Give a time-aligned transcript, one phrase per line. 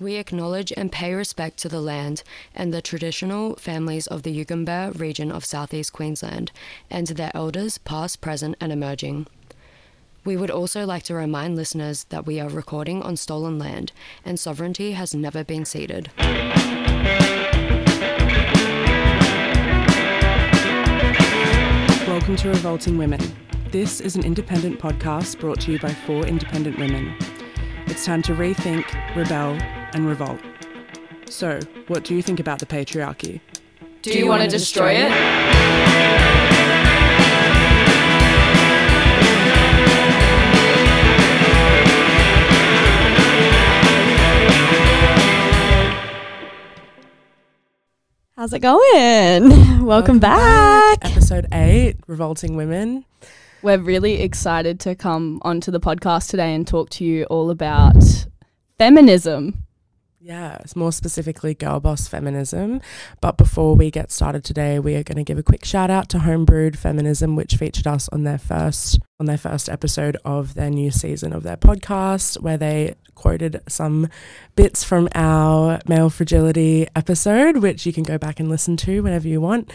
[0.00, 2.22] We acknowledge and pay respect to the land
[2.54, 6.52] and the traditional families of the Yugambeh region of southeast Queensland
[6.88, 9.26] and to their elders, past, present, and emerging.
[10.24, 13.90] We would also like to remind listeners that we are recording on stolen land
[14.24, 16.12] and sovereignty has never been ceded.
[22.06, 23.20] Welcome to Revolting Women.
[23.72, 27.16] This is an independent podcast brought to you by four independent women.
[27.86, 28.84] It's time to rethink,
[29.16, 29.58] rebel,
[29.92, 30.40] and revolt.
[31.26, 33.40] So, what do you think about the patriarchy?
[34.02, 35.10] Do you want to destroy it?
[48.36, 49.84] How's it going?
[49.84, 50.98] Welcome, back.
[51.02, 53.04] Episode 8 Revolting Women.
[53.62, 57.96] We're really excited to come onto the podcast today and talk to you all about
[58.78, 59.64] feminism.
[60.20, 62.80] Yeah, it's more specifically girl boss feminism.
[63.20, 66.08] But before we get started today, we are going to give a quick shout out
[66.08, 70.70] to Homebrewed Feminism, which featured us on their first on their first episode of their
[70.70, 74.08] new season of their podcast, where they quoted some
[74.56, 79.28] bits from our male fragility episode, which you can go back and listen to whenever
[79.28, 79.72] you want.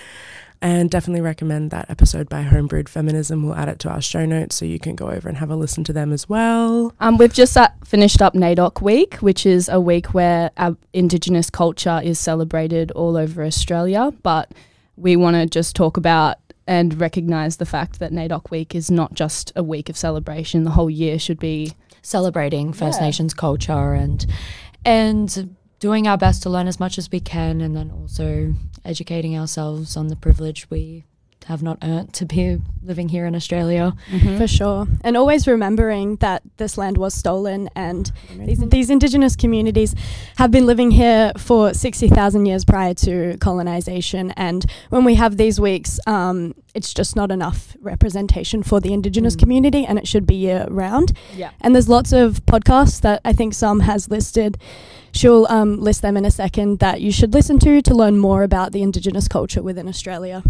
[0.63, 3.43] And definitely recommend that episode by Homebrewed Feminism.
[3.43, 5.57] We'll add it to our show notes so you can go over and have a
[5.57, 6.93] listen to them as well.
[7.01, 11.49] Um, we've just uh, finished up NAIDOC Week, which is a week where our Indigenous
[11.49, 14.13] culture is celebrated all over Australia.
[14.23, 14.53] But
[14.95, 19.15] we want to just talk about and recognise the fact that NAIDOC Week is not
[19.15, 20.63] just a week of celebration.
[20.63, 23.07] The whole year should be celebrating First Yeah.
[23.07, 24.25] Nations culture and
[24.85, 28.53] and doing our best to learn as much as we can and then also
[28.85, 31.03] educating ourselves on the privilege we
[31.45, 33.93] have not earned to be living here in Australia.
[34.37, 34.87] For sure.
[35.03, 39.95] And always remembering that this land was stolen and these, these indigenous communities
[40.37, 44.31] have been living here for 60,000 years prior to colonization.
[44.31, 49.35] And when we have these weeks, um, it's just not enough representation for the indigenous
[49.35, 49.39] Mm.
[49.39, 51.13] community and it should be year round.
[51.35, 51.51] Yeah.
[51.61, 54.57] And there's lots of podcasts that I think some has listed.
[55.13, 58.43] She'll um, list them in a second that you should listen to to learn more
[58.43, 60.43] about the indigenous culture within Australia.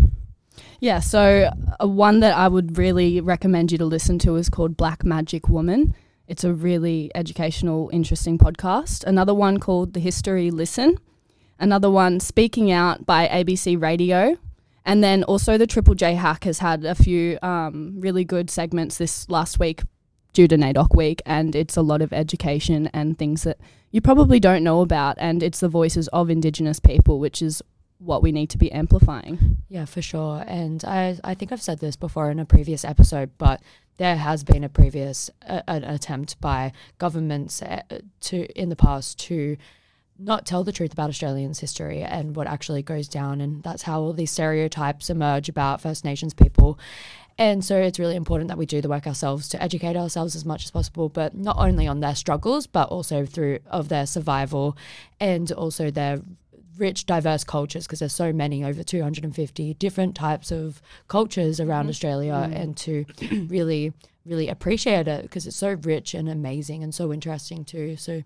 [0.80, 4.78] Yeah, so uh, one that I would really recommend you to listen to is called
[4.78, 5.96] Black Magic Woman.
[6.28, 9.04] It's a really educational, interesting podcast.
[9.04, 10.98] Another one called The History Listen.
[11.60, 14.38] Another one, Speaking Out by ABC Radio.
[14.86, 18.98] And then also the Triple J Hack has had a few um, really good segments
[18.98, 19.82] this last week
[20.34, 21.22] due to NAIDOC week.
[21.26, 23.58] And it's a lot of education and things that
[23.92, 25.16] you probably don't know about.
[25.20, 27.62] And it's the voices of Indigenous people, which is
[28.00, 29.58] what we need to be amplifying.
[29.70, 30.44] Yeah, for sure.
[30.48, 33.62] And I, I think I've said this before in a previous episode, but
[33.98, 37.82] there has been a previous uh, an attempt by governments uh,
[38.22, 39.58] to in the past to
[40.20, 44.02] not tell the truth about Australians' history and what actually goes down, and that's how
[44.02, 46.80] all these stereotypes emerge about First Nations people.
[47.38, 50.46] And so it's really important that we do the work ourselves to educate ourselves as
[50.46, 54.78] much as possible, but not only on their struggles, but also through of their survival
[55.20, 56.22] and also their
[56.78, 61.90] rich, diverse cultures because there's so many, over 250 different types of cultures around mm-hmm.
[61.90, 62.56] Australia, mm.
[62.56, 63.06] and to
[63.48, 63.94] really,
[64.26, 67.96] really appreciate it because it's so rich and amazing and so interesting too.
[67.96, 68.24] So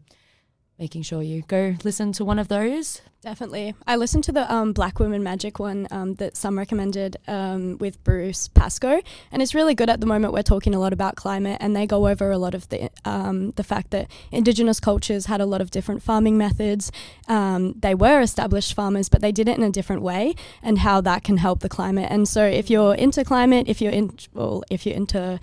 [0.79, 3.01] making sure you go listen to one of those.
[3.21, 3.73] Definitely.
[3.87, 8.01] I listened to the um, Black Women Magic one um, that some recommended um, with
[8.03, 9.01] Bruce Pascoe,
[9.31, 10.33] and it's really good at the moment.
[10.33, 13.51] We're talking a lot about climate, and they go over a lot of the um,
[13.51, 16.91] the fact that Indigenous cultures had a lot of different farming methods.
[17.27, 21.01] Um, they were established farmers, but they did it in a different way, and how
[21.01, 22.07] that can help the climate.
[22.11, 25.39] And so, if you're into climate, if you're in, well, if you're into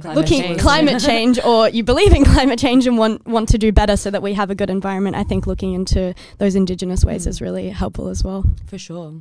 [0.00, 0.60] Climate looking change.
[0.60, 4.10] climate change or you believe in climate change and want want to do better so
[4.10, 7.28] that we have a good environment i think looking into those indigenous ways Mm.
[7.28, 9.20] is really helpful as well For sure.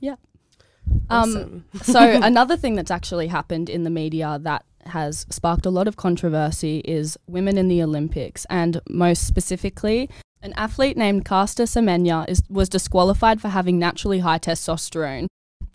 [0.00, 0.16] Yeah.
[1.08, 5.88] Um, so another thing that's actually happened in the media that has sparked a lot
[5.88, 10.08] of controversy is women in the Olympics, and most specifically,
[10.42, 15.26] an athlete named Caster Semenya is was disqualified for having naturally high testosterone.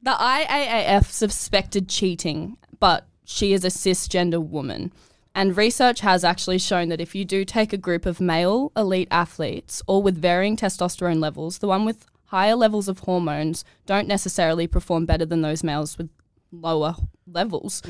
[0.01, 4.91] The IAAF suspected cheating, but she is a cisgender woman.
[5.33, 9.07] And research has actually shown that if you do take a group of male elite
[9.11, 14.67] athletes, all with varying testosterone levels, the one with higher levels of hormones don't necessarily
[14.67, 16.09] perform better than those males with
[16.51, 16.95] lower
[17.27, 17.81] levels.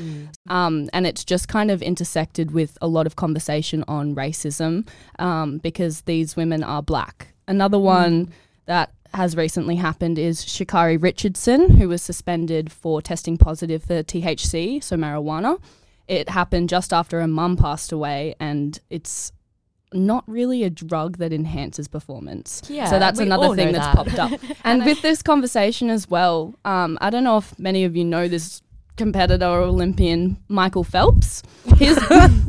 [0.48, 4.86] Um, and it's just kind of intersected with a lot of conversation on racism
[5.18, 7.34] um, because these women are black.
[7.48, 8.30] Another one
[8.66, 14.82] that has recently happened is Sha'Carri Richardson, who was suspended for testing positive for THC,
[14.82, 15.60] so marijuana.
[16.08, 19.32] It happened just after her mum passed away, and it's
[19.94, 22.62] not really a drug that enhances performance.
[22.68, 23.94] Yeah, so that's another thing that's that.
[23.94, 24.40] popped up.
[24.64, 28.28] and with this conversation as well, um, I don't know if many of you know
[28.28, 28.62] this
[28.96, 31.42] competitor Olympian Michael Phelps.
[31.76, 31.98] His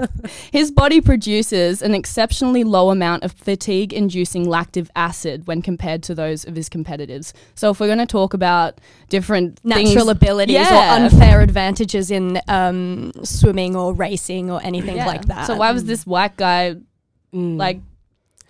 [0.51, 6.45] his body produces an exceptionally low amount of fatigue-inducing lactic acid when compared to those
[6.45, 7.33] of his competitors.
[7.55, 8.79] So if we're going to talk about
[9.09, 10.97] different Natural things, abilities Yeah.
[10.99, 15.05] or unfair advantages in um, swimming or racing or anything Yeah.
[15.07, 15.47] like that.
[15.47, 16.75] So why was this white guy
[17.33, 17.57] Mm.
[17.57, 17.79] like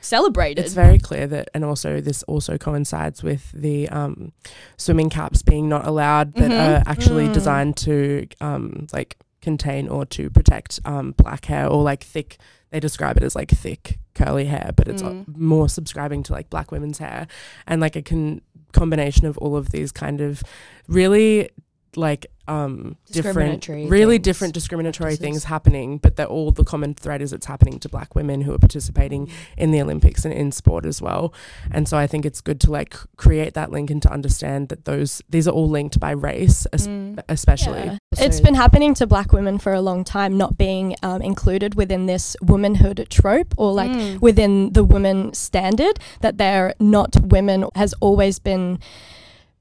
[0.06, 0.66] celebrated?
[0.66, 4.32] It's very clear that, and also this also coincides with the um,
[4.78, 6.60] swimming caps being not allowed that Mhm.
[6.80, 7.34] are actually Mm.
[7.34, 12.38] designed to um, like contain or to protect um, black hair or like thick.
[12.72, 15.38] They describe it as like thick curly hair, but it's uh, Mm.
[15.38, 17.28] more subscribing to like black women's hair
[17.68, 18.42] and like a con-
[18.72, 20.44] combination of all of these kind of
[20.88, 21.50] really
[21.96, 25.24] like um different really things, different discriminatory practices.
[25.24, 28.54] things happening but they're all the common thread is it's happening to black women who
[28.54, 31.34] are participating in the Olympics and in sport as well.
[31.72, 34.84] And so I think it's good to like create that link and to understand that
[34.86, 37.22] those these are all linked by race, es- Mm.
[37.30, 37.80] especially.
[37.86, 37.98] Yeah.
[38.18, 42.08] It's been happening to black women for a long time, not being um, included within
[42.08, 44.20] this womanhood trope or like Mm.
[44.22, 48.80] within the woman standard that they're not women has always been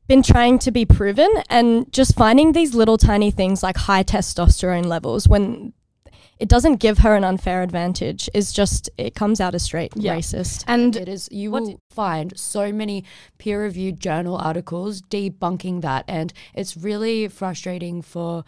[0.09, 4.85] been trying to be proven and just finding these little tiny things like high testosterone
[4.87, 5.73] levels when
[6.39, 10.17] it doesn't give her an unfair advantage is just it comes out as straight Yeah.
[10.17, 11.29] racist and It is.
[11.31, 13.05] You What will find so many
[13.39, 18.45] peer-reviewed journal articles debunking that, and it's really frustrating for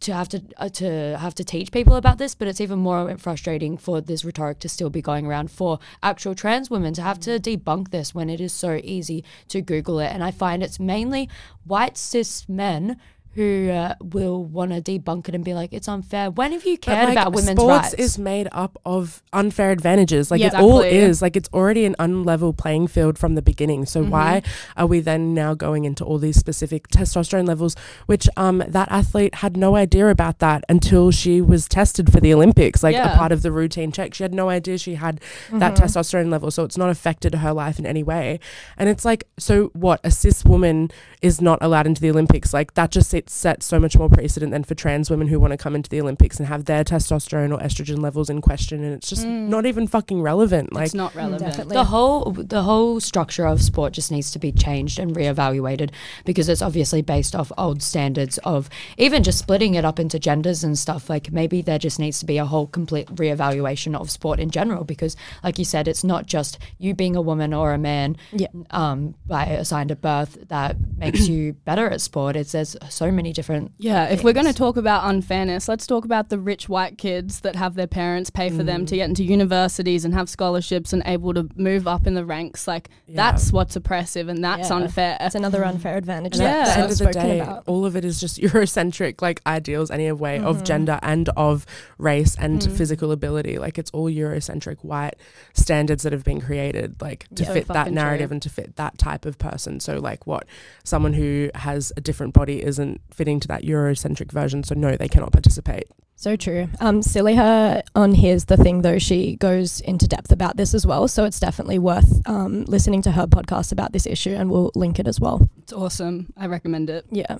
[0.00, 2.34] to have to uh, to have to teach people about this.
[2.34, 6.34] But it's even more frustrating for this rhetoric to still be going around for actual
[6.34, 10.12] trans women to have to debunk this when it is so easy to Google it.
[10.12, 11.28] And I find it's mainly
[11.64, 12.98] white cis men.
[13.36, 16.30] Who uh, will want to debunk it and be like it's unfair?
[16.30, 17.94] When have you cared like, about women's sports rights?
[17.94, 20.30] is made up of unfair advantages.
[20.30, 21.20] Like Yeah, it all is.
[21.22, 23.86] Like it's already an unlevel playing field from the beginning.
[23.86, 24.10] So Mm-hmm.
[24.10, 24.42] why
[24.76, 29.36] are we then now going into all these specific testosterone levels, which um that athlete
[29.36, 33.12] had no idea about that until she was tested for the Olympics, like Yeah.
[33.12, 34.14] a part of the routine check.
[34.14, 35.20] She had no idea she had
[35.52, 35.78] that Mhm.
[35.84, 38.40] testosterone level, so it's not affected her life in any way.
[38.78, 40.00] And it's like, so what?
[40.04, 40.90] A cis woman
[41.20, 42.54] is not allowed into the Olympics.
[42.54, 45.52] Like that just sets, sets so much more precedent than for trans women who want
[45.52, 48.92] to come into the Olympics and have their testosterone or estrogen levels in question, and
[48.94, 49.48] it's just Mm.
[49.48, 50.72] not even fucking relevant.
[50.72, 51.40] Like it's not relevant.
[51.42, 51.74] definitely.
[51.74, 55.90] the whole the whole structure of sport just needs to be changed and reevaluated
[56.24, 58.68] because it's obviously based off old standards of
[58.98, 62.26] even just splitting it up into genders and stuff like maybe there just needs to
[62.26, 66.26] be a whole complete reevaluation of sport in general because like you said it's not
[66.26, 68.48] just you being a woman or a man Yeah.
[68.70, 73.32] um by assigned at birth that makes you better at sport it's there's so many
[73.32, 76.98] different Yeah, if we're going to talk about unfairness, let's talk about the rich white
[76.98, 78.86] kids that have their parents pay for them Mm.
[78.88, 82.68] to get into universities and have scholarships and able to move up in the ranks.
[82.68, 83.16] Like Yeah.
[83.16, 84.76] that's what's oppressive and that's Yeah.
[84.76, 85.16] unfair.
[85.20, 86.48] it's another unfair advantage And Yeah.
[86.48, 87.62] at that, the that end of the day, about.
[87.66, 90.64] all of it is just Eurocentric, like ideals, anyway, of Mhm.
[90.64, 91.64] gender and of
[91.98, 92.70] race and Mm.
[92.76, 93.58] physical ability.
[93.58, 95.14] Like it's all Eurocentric white
[95.54, 98.34] standards that have been created, like to Yeah, fit that narrative true.
[98.34, 99.80] and to fit that type of person.
[99.80, 100.44] So, like, what
[100.84, 104.62] someone who has a different body isn't fitting to that Eurocentric version.
[104.62, 105.88] So, no, they cannot participate.
[106.18, 106.68] So true.
[106.80, 111.08] Um, Siliha on Here's the Thing, though, she goes into depth about this as well.
[111.08, 114.98] So it's definitely worth um, listening to her podcast about this issue, and we'll link
[114.98, 115.46] it as well.
[115.58, 116.32] It's awesome.
[116.34, 117.04] I recommend it.
[117.10, 117.36] Yeah.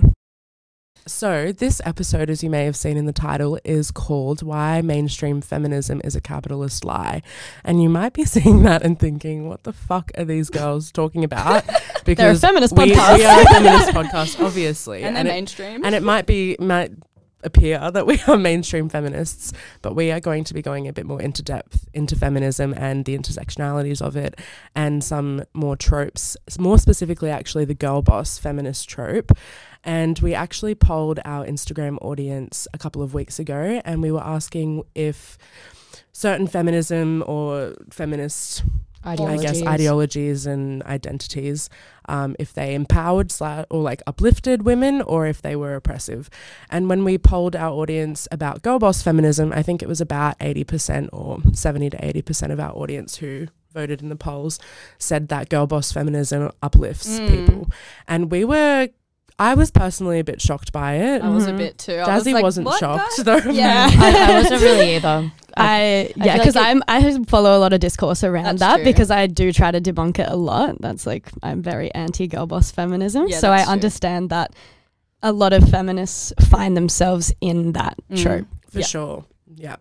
[1.09, 5.41] So, this episode, as you may have seen in the title, is called Why Mainstream
[5.41, 7.23] Feminism is a Capitalist Lie.
[7.63, 11.23] And you might be seeing that and thinking, what the fuck are these girls talking
[11.23, 11.63] about?
[12.15, 13.19] They're a feminist we, podcast.
[13.19, 15.03] we are a feminist podcast, obviously.
[15.03, 15.85] And, they're it, mainstream.
[15.85, 16.93] and it might be, might
[17.47, 21.07] appear that we are mainstream feminists, but we are going to be going a bit
[21.07, 24.39] more into depth into feminism and the intersectionalities of it
[24.75, 29.33] and some more tropes, more specifically, actually, the girl boss feminist trope.
[29.85, 34.25] And we actually polled our Instagram audience a couple of weeks ago and we were
[34.25, 35.39] asking if
[36.13, 38.65] certain feminism or feminist
[39.07, 41.71] I guess ideologies and identities,
[42.09, 46.29] um, if they empowered sla- or like uplifted women or if they were oppressive.
[46.71, 50.39] And when we polled our audience about girl boss feminism, I think it was about
[50.39, 54.59] 80% or 70 to 80% of our audience who voted in the polls
[54.99, 57.29] said that girl boss feminism uplifts Mm.
[57.29, 57.71] people.
[58.09, 58.89] And we were,
[59.39, 61.21] I was personally a bit shocked by it.
[61.23, 61.59] I was a Mhm.
[61.59, 61.93] bit too.
[61.97, 63.51] I was Jazzy like, wasn't shocked guys?" though.
[63.51, 63.91] Yeah.
[63.93, 67.73] I, I wasn't really either I I yeah, because like I'm I follow a lot
[67.73, 68.85] of discourse around that true.
[68.85, 70.81] because I do try to debunk it a lot.
[70.81, 73.73] That's like I'm very anti girl boss feminism, Yeah, so I true.
[73.73, 74.53] understand that
[75.23, 78.23] a lot of feminists find themselves in that Mm.
[78.23, 78.47] trope.
[78.71, 78.87] For Yeah.
[78.87, 79.25] sure.
[79.55, 79.77] Yeah.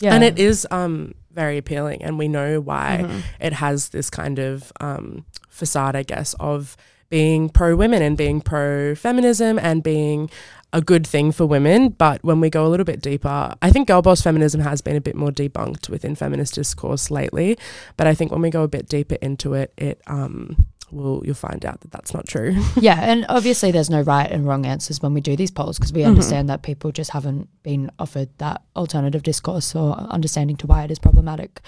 [0.00, 3.22] yeah And it is um very appealing, and we know why Mhm.
[3.40, 6.76] it has this kind of um, facade, I guess, of
[7.10, 10.30] being pro women and being pro feminism and being
[10.72, 11.90] a good thing for women.
[11.90, 14.96] But when we go a little bit deeper, I think girl boss feminism has been
[14.96, 17.58] a bit more debunked within feminist discourse lately.
[17.96, 21.34] But I think when we go a bit deeper into it, it um, will you'll
[21.34, 22.56] find out that that's not true.
[22.80, 25.92] yeah, and obviously there's no right and wrong answers when we do these polls because
[25.92, 26.06] we Mhm.
[26.08, 30.90] understand that people just haven't been offered that alternative discourse or understanding to why it
[30.90, 31.60] is problematic.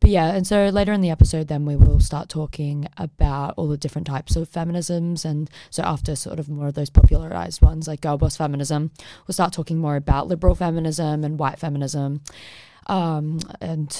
[0.00, 3.68] But yeah, and so later in the episode, then we will start talking about all
[3.68, 5.24] the different types of feminisms.
[5.24, 8.92] And so after sort of more of those popularized ones like girl boss feminism,
[9.26, 12.22] we'll start talking more about liberal feminism and white feminism
[12.86, 13.90] um, and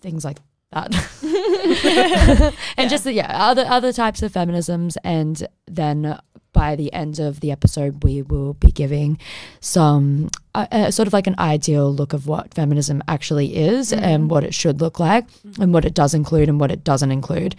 [0.00, 0.38] things like
[0.72, 2.54] that.
[2.76, 6.18] and just yeah, other other types of feminisms, and then
[6.52, 9.18] by the end of the episode, we will be giving
[9.60, 14.02] some uh, uh, sort of like an ideal look of what feminism actually is Mhm.
[14.02, 15.26] and what it should look like,
[15.60, 17.54] and what it does include and what it doesn't include.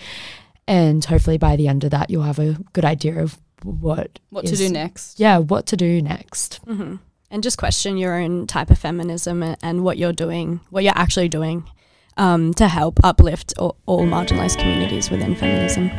[0.67, 4.45] And hopefully, by the end of that, you'll have a good idea of what What
[4.47, 5.19] to do next?
[5.19, 6.59] Yeah, what to do next.
[6.67, 6.95] hmm
[7.29, 11.29] And just question your own type of feminism and what you're doing, what you're actually
[11.29, 11.63] doing
[12.17, 15.89] um, to help uplift all, all marginalized communities within feminism.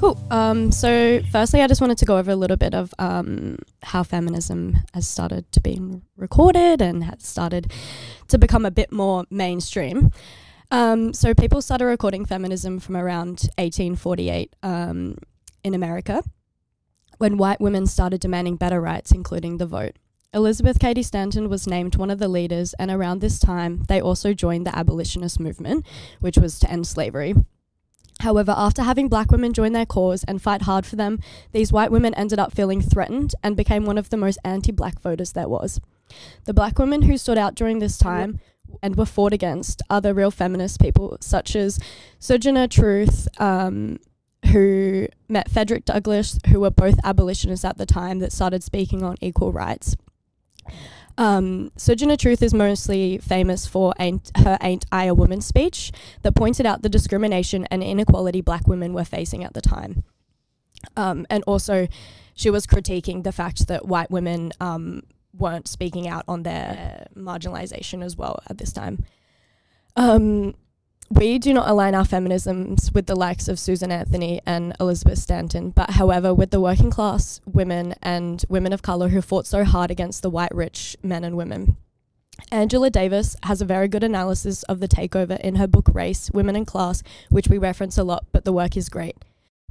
[0.00, 0.18] Cool.
[0.30, 4.02] Um, so, firstly, I just wanted to go over a little bit of um, how
[4.02, 5.78] feminism has started to be
[6.16, 7.70] recorded and has started
[8.28, 10.10] to become a bit more mainstream.
[10.70, 15.16] Um, so people started recording feminism from around 1848 um,
[15.64, 16.22] in America,
[17.20, 19.96] when white women started demanding better rights, including the vote.
[20.32, 24.32] Elizabeth Cady Stanton was named one of the leaders, and around this time, they also
[24.32, 25.84] joined the abolitionist movement,
[26.20, 27.34] which was to end slavery.
[28.20, 31.18] However, after having black women join their cause and fight hard for them,
[31.52, 34.98] these white women ended up feeling threatened and became one of the most anti black
[35.02, 35.78] voters there was.
[36.46, 38.40] The black women who stood out during this time
[38.82, 41.78] and were fought against other real feminist people, such as
[42.18, 43.98] Sojourner Truth, um,
[44.46, 49.16] who met Frederick Douglass, who were both abolitionists at the time that started speaking on
[49.20, 49.96] equal rights.
[51.18, 55.92] Um, Sojourner Truth is mostly famous for ain't, her Ain't I a Woman speech
[56.22, 60.04] that pointed out the discrimination and inequality black women were facing at the time.
[60.96, 61.88] Um, and also,
[62.34, 65.02] she was critiquing the fact that white women um,
[65.36, 69.04] weren't speaking out on their marginalization as well at this time.
[69.96, 70.54] Um,
[71.10, 75.70] we do not align our feminisms with the likes of Susan Anthony and Elizabeth Stanton,
[75.70, 79.90] but however, with the working class women and women of colour who fought so hard
[79.90, 81.76] against the white rich men and women.
[82.52, 86.56] Angela Davis has a very good analysis of the takeover in her book Race, Women
[86.56, 89.16] and Class, which we reference a lot, but the work is great.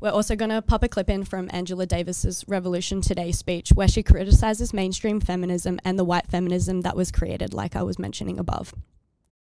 [0.01, 3.87] We're also going to pop a clip in from Angela Davis's Revolution Today speech, where
[3.87, 8.37] she criticizes mainstream feminism and the white feminism that was created, like I was mentioning
[8.37, 8.73] above.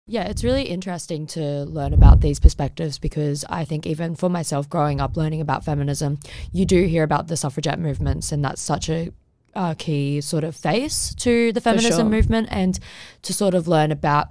[0.09, 4.67] Yeah, it's really interesting to learn about these perspectives because I think even for myself
[4.67, 6.19] growing up learning about feminism,
[6.51, 9.13] you do hear about the suffragette movements and that's such a
[9.53, 12.09] uh, key sort of face to the feminism sure.
[12.09, 12.79] movement and
[13.21, 14.29] to sort of learn about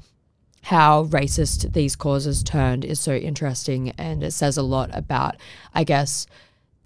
[0.63, 5.37] how racist these causes turned is so interesting and it says a lot about
[5.75, 6.27] I guess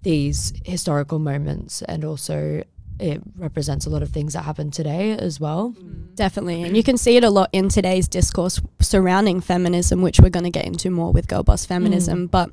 [0.03, 2.63] these historical moments and also
[3.03, 5.75] it represents a lot of things that happen today as well.
[5.77, 6.15] Mm.
[6.15, 6.63] Definitely.
[6.63, 10.45] And you can see it a lot in today's discourse surrounding feminism, which we're going
[10.45, 12.27] to get into more with girl boss feminism.
[12.27, 12.31] Mm.
[12.31, 12.51] But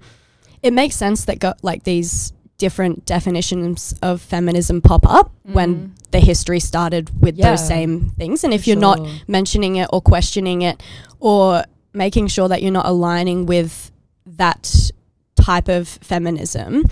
[0.60, 6.10] it makes sense that go- like these different definitions of feminism pop up when mm.
[6.10, 7.50] the history started with Yeah.
[7.50, 8.42] those same things.
[8.42, 10.82] And if For you're not mentioning it or questioning it
[11.20, 13.92] or making sure that you're not aligning with
[14.26, 14.90] that
[15.36, 16.84] type of feminism,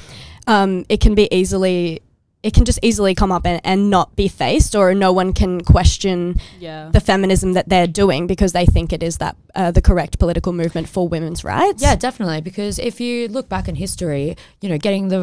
[0.46, 2.02] um, it can be easily
[2.48, 5.60] it can just easily come up and, and not be faced or no one can
[5.60, 6.88] question Yeah.
[6.96, 10.52] the feminism that they're doing because they think it is that uh, the correct political
[10.54, 11.82] movement for women's rights.
[11.82, 12.40] Yeah, definitely.
[12.40, 15.22] Because if you look back in history, you know, getting the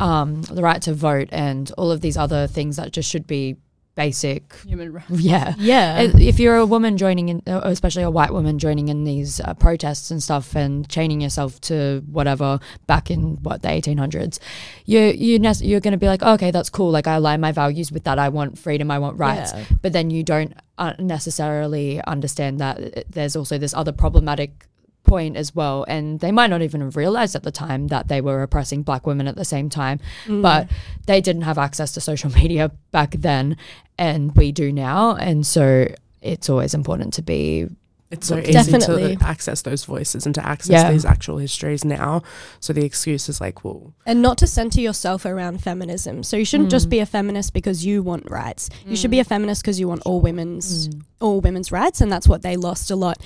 [0.00, 3.56] um, the right to vote and all of these other things that just should be
[3.96, 4.54] basic.
[4.64, 5.10] Human rights.
[5.26, 5.54] Yeah.
[5.58, 6.02] Yeah.
[6.02, 9.54] If you're a woman joining in, uh, especially a white woman joining in these uh,
[9.54, 14.38] protests and stuff, and chaining yourself to whatever back in what the 1800s,
[14.84, 16.90] you you nec- you're going to be like, oh, okay, that's cool.
[16.90, 18.18] Like I align my values with that.
[18.18, 18.90] I want freedom.
[18.90, 19.52] I want rights.
[19.52, 19.64] Yeah.
[19.82, 24.66] But then you don't uh, necessarily understand that uh, there's also this other problematic
[25.06, 28.20] point as well and they might not even have realized at the time that they
[28.20, 30.42] were oppressing black women at the same time Mm.
[30.42, 30.68] but
[31.06, 33.56] they didn't have access to social media back then
[33.98, 35.86] and we do now and so
[36.22, 37.66] it's always important to be
[38.10, 39.16] It's so Look, easy Definitely.
[39.16, 40.92] to access those voices and to access Yeah.
[40.92, 42.22] these actual histories now.
[42.60, 46.22] So the excuse is like, well, and not to center yourself around feminism.
[46.22, 46.90] So you shouldn't just Mm.
[46.96, 48.70] be a feminist because you want rights.
[48.86, 51.02] You should be a feminist because you want all women's Mm.
[51.20, 53.18] all women's rights, and that's what they lost a lot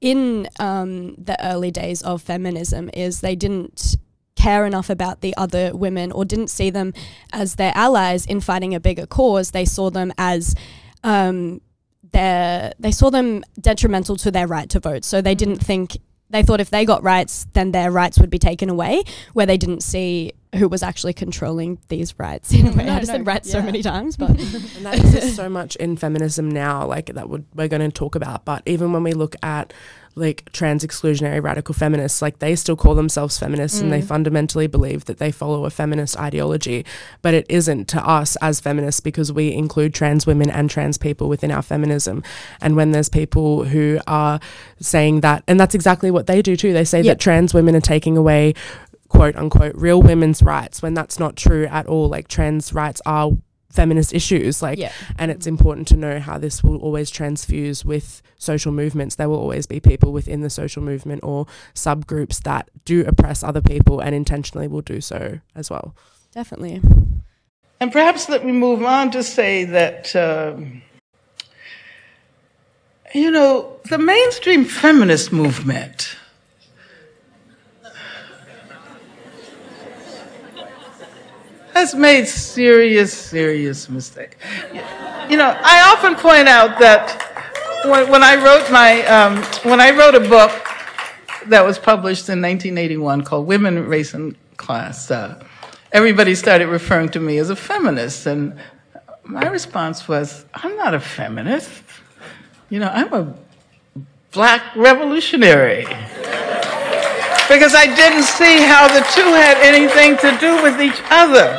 [0.00, 2.90] in um, the early days of feminism.
[2.94, 3.96] Is they didn't
[4.36, 6.94] care enough about the other women or didn't see them
[7.32, 9.50] as their allies in fighting a bigger cause.
[9.50, 10.54] They saw them as
[11.04, 11.60] um,
[12.12, 15.04] their they saw them detrimental to their right to vote.
[15.04, 15.98] So they didn't think
[16.30, 19.02] they thought if they got rights, then their rights would be taken away.
[19.32, 22.52] Where they didn't see who was actually controlling these rights.
[22.52, 24.96] In a way, No, I just said no, rights so many times, but and that
[24.98, 28.44] exists so much in feminism now, like that would, we're going to talk about.
[28.44, 29.72] But even when we look at
[30.16, 34.06] like trans exclusionary radical feminists, like they still call themselves feminists and they Mm.
[34.06, 36.84] fundamentally believe that they follow a feminist ideology.
[37.22, 41.28] But it isn't to us as feminists because we include trans women and trans people
[41.28, 42.22] within our feminism.
[42.60, 44.40] And when there's people who are
[44.80, 47.06] saying that, and that's exactly what they do too, they say Yep.
[47.18, 48.54] that trans women are taking away
[49.08, 52.08] quote unquote real women's rights when that's not true at all.
[52.08, 53.32] Like trans rights are
[53.70, 54.60] feminist issues.
[54.60, 54.92] Like yeah.
[55.18, 59.14] and it's important to know how this will always transfuse with social movements.
[59.14, 63.62] There will always be people within the social movement or subgroups that do oppress other
[63.62, 65.94] people and intentionally will do so as well.
[66.32, 66.80] Definitely.
[67.80, 70.82] And perhaps let me move on to say that, um,
[73.14, 76.14] you know, the mainstream feminist movement
[81.80, 84.36] has made serious, serious mistake.
[85.30, 87.04] You know, I often point out that
[87.86, 90.52] when, when I wrote my, um, when I wrote a book
[91.46, 95.42] that was published in 1981 called Women, Race, and Class, uh,
[95.90, 98.26] everybody started referring to me as a feminist.
[98.26, 98.58] And
[99.24, 101.82] my response was, I'm not a feminist.
[102.68, 103.34] You know, I'm a
[104.32, 105.86] black revolutionary.
[107.48, 111.58] because I didn't see how the two had anything to do with each other.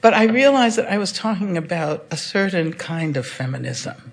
[0.00, 4.12] But I realized that I was talking about a certain kind of feminism,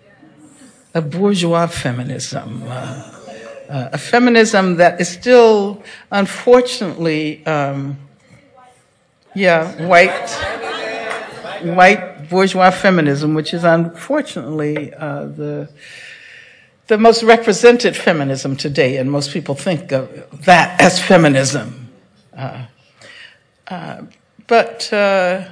[0.94, 3.14] a bourgeois feminism, uh,
[3.70, 7.98] uh, a feminism that is still, unfortunately, um,
[9.34, 10.30] yeah, white,
[11.64, 15.70] white bourgeois feminism, which is unfortunately uh, the
[16.88, 20.10] the most represented feminism today, and most people think of
[20.46, 21.90] that as feminism.
[22.36, 22.66] Uh,
[23.68, 24.02] uh,
[24.48, 25.44] but uh,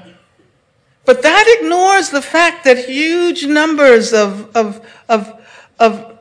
[1.06, 5.44] but that ignores the fact that huge numbers of of of,
[5.80, 6.20] of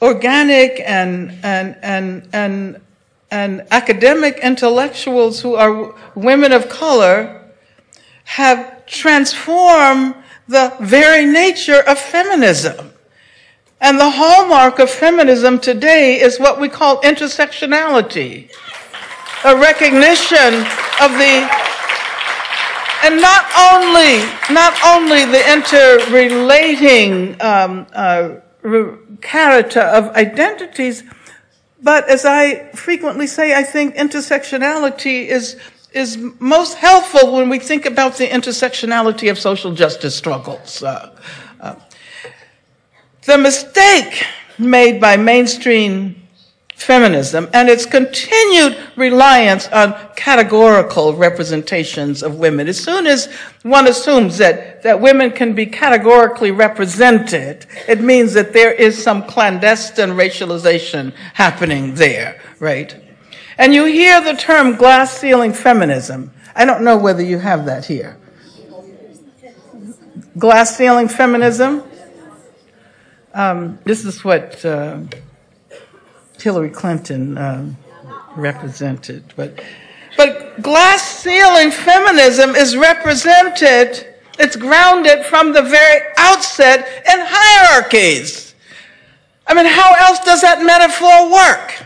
[0.00, 2.80] organic and and and and
[3.30, 7.42] and academic intellectuals who are women of color
[8.24, 10.14] have transformed
[10.48, 12.92] the very nature of feminism.
[13.80, 18.50] And the hallmark of feminism today is what we call intersectionality,
[19.44, 20.54] a recognition
[21.02, 21.66] of the
[23.04, 24.18] and not only
[24.52, 28.36] not only the interrelating um, uh,
[29.20, 31.04] character of identities,
[31.82, 35.56] but as I frequently say, I think intersectionality is
[35.92, 40.82] is most helpful when we think about the intersectionality of social justice struggles.
[40.82, 41.16] Uh,
[41.60, 41.74] uh,
[43.22, 44.24] the mistake
[44.58, 46.25] made by mainstream
[46.76, 52.68] feminism and its continued reliance on categorical representations of women.
[52.68, 58.52] As soon as one assumes that, that women can be categorically represented, it means that
[58.52, 62.94] there is some clandestine racialization happening there, right?
[63.56, 66.30] And you hear the term glass ceiling feminism.
[66.54, 68.18] I don't know whether you have that here.
[70.38, 71.82] Glass ceiling feminism.
[73.32, 75.00] Um, this is what uh,
[76.46, 77.76] Hillary Clinton um,
[78.36, 79.24] represented.
[79.34, 79.64] But,
[80.16, 88.54] but glass ceiling feminism is represented, it's grounded from the very outset in hierarchies.
[89.48, 91.84] I mean, how else does that metaphor work?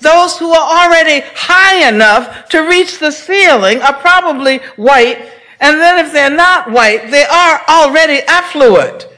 [0.00, 6.04] Those who are already high enough to reach the ceiling are probably white, and then
[6.04, 9.08] if they're not white, they are already affluent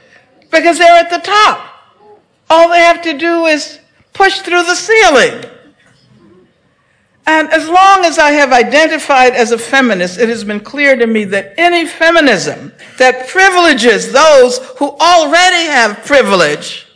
[0.49, 1.59] because they're at the top.
[2.49, 3.79] All they have to do is
[4.13, 5.43] push through the ceiling.
[7.25, 11.05] And as long as I have identified as a feminist, it has been clear to
[11.05, 16.87] me that any feminism that privileges those who already have privilege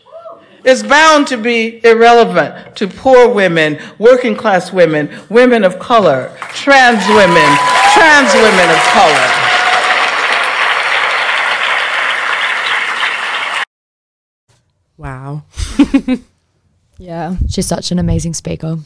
[0.64, 7.06] is bound to be irrelevant to poor women, working class women, women of color, trans
[7.10, 7.58] women,
[7.94, 9.54] trans women of color.
[14.98, 15.44] Wow.
[16.98, 17.36] Yeah.
[17.50, 18.78] She's such an amazing speaker.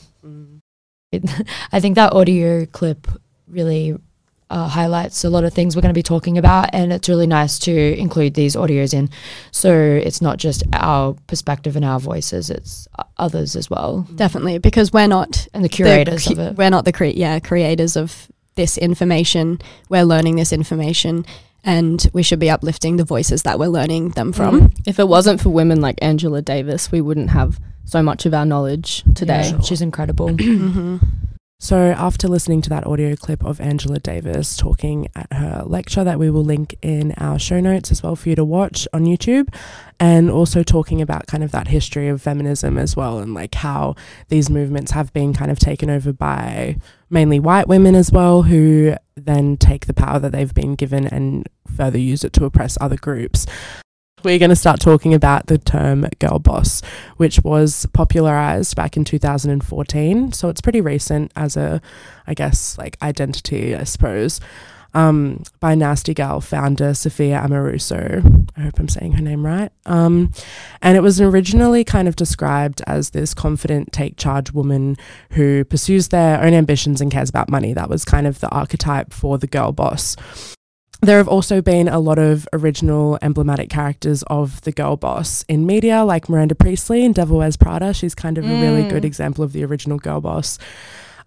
[1.11, 1.23] It,
[1.71, 3.07] I think that audio clip
[3.47, 3.97] really
[4.49, 7.27] uh, highlights a lot of things we're going to be talking about, and it's really
[7.27, 9.09] nice to include these audios in.
[9.51, 14.93] So it's not just our perspective and our voices; it's others as well, Definitely, because
[14.93, 16.57] we're not and the curators the, of it.
[16.57, 19.59] We're not the cre- yeah creators of this information.
[19.89, 21.25] We're learning this information,
[21.67, 24.71] and we should be uplifting the voices that we're learning them from.
[24.87, 28.45] If it wasn't for women like Angela Davis, we wouldn't have so much of our
[28.45, 29.51] knowledge today.
[29.51, 30.29] Yeah, she's incredible.
[30.47, 30.97] Mm-hmm.
[31.59, 36.19] So, after listening to that audio clip of Angela Davis talking at her lecture, that
[36.19, 39.51] we will link in our show notes as well for you to watch on YouTube,
[39.99, 43.95] and also talking about kind of that history of feminism as well, and like how
[44.27, 46.77] these movements have been kind of taken over by
[47.09, 51.47] mainly white women as well, who then take the power that they've been given and
[51.75, 53.45] further use it to oppress other groups.
[54.23, 56.81] We're going to start talking about the term girl boss,
[57.17, 60.31] which was popularized back in 2014.
[60.31, 61.81] So it's pretty recent as a,
[62.25, 64.39] I guess, like identity, I suppose,
[64.97, 68.49] um, by Nasty Gal founder Sophia Amoruso.
[68.57, 69.71] I hope I'm saying her name right.
[69.85, 70.31] Um,
[70.81, 74.97] and it was originally kind of described as this confident, take charge woman
[75.31, 77.73] who pursues their own ambitions and cares about money.
[77.73, 80.15] That was kind of the archetype for the girl boss.
[81.01, 85.67] There have also been a lot of original emblematic characters of the girl boss in
[85.67, 87.93] media, like Miranda Priestly in Devil Wears Prada.
[87.93, 89.05] She's kind of a really good Mm.
[89.05, 90.57] example of the original girl boss.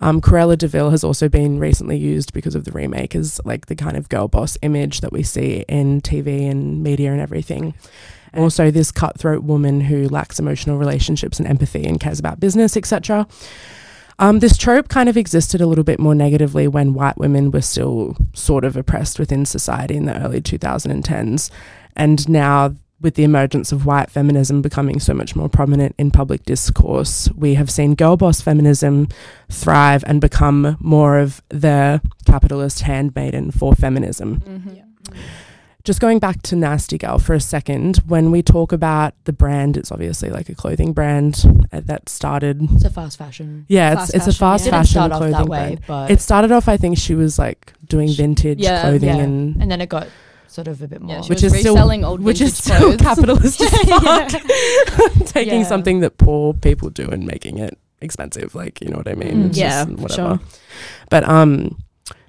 [0.01, 3.67] Um, Cruella de Vil has also been recently used because of the remake as like
[3.67, 7.75] the kind of girl boss image that we see in TV and media and everything.
[8.33, 12.77] And also, this cutthroat woman who lacks emotional relationships and empathy and cares about business,
[12.77, 13.27] etc.
[14.21, 17.63] Um, this trope kind of existed a little bit more negatively when white women were
[17.63, 21.51] still sort of oppressed within society in the early 2010s.
[21.97, 26.45] And now, with the emergence of white feminism becoming so much more prominent in public
[26.45, 29.09] discourse, we have seen girl boss feminism
[29.49, 34.41] thrive and become more of the capitalist handmaiden for feminism.
[34.41, 35.19] Mm-hmm.
[35.83, 39.79] Just going back to Nasty Gal for a second, when we talk about the brand,
[39.79, 42.61] it's obviously like a clothing brand uh, that started.
[42.75, 43.65] It's a fast fashion.
[43.67, 44.73] Yeah, Fast it's, it's a fast yeah.
[44.73, 45.81] Didn't fashion start off clothing that way, brand.
[45.87, 49.23] but It started off, I think she was like doing vintage Yeah, clothing yeah.
[49.25, 50.07] and and then it got
[50.51, 51.17] sort of a bit more.
[51.17, 53.01] Yeah, she Which was is still- old which is vintage still clothes.
[53.01, 53.71] capitalist as
[54.03, 55.27] fuck.
[55.27, 55.67] Taking Yeah.
[55.67, 59.51] something that poor people do and making it expensive, like you know what I mean?
[59.51, 59.57] Mm.
[59.57, 60.09] Yeah, whatever.
[60.39, 60.41] sure.
[61.11, 61.79] But um,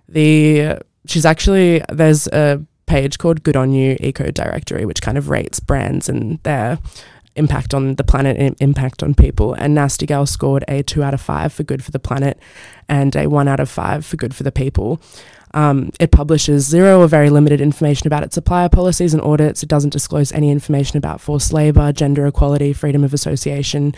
[0.09, 5.29] the she's actually there's a page called Good on You Eco Directory, which kind of
[5.29, 6.77] rates brands and their
[7.37, 9.53] impact on the planet and impact on people.
[9.53, 12.37] And Nasty Gal scored a two out of five for good for the planet
[12.89, 15.01] and a one out of five for good for the people.
[15.53, 19.63] Um, it publishes zero or very limited information about its supplier policies and audits.
[19.63, 23.93] It doesn't disclose any information about forced labour, gender equality, freedom of association.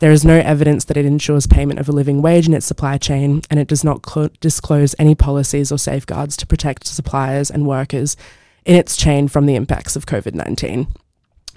[0.00, 2.98] There is no evidence that it ensures payment of a living wage in its supply
[2.98, 7.66] chain, and it does not clo- disclose any policies or safeguards to protect suppliers and
[7.66, 8.16] workers
[8.64, 10.88] in its chain from the impacts of COVID 19.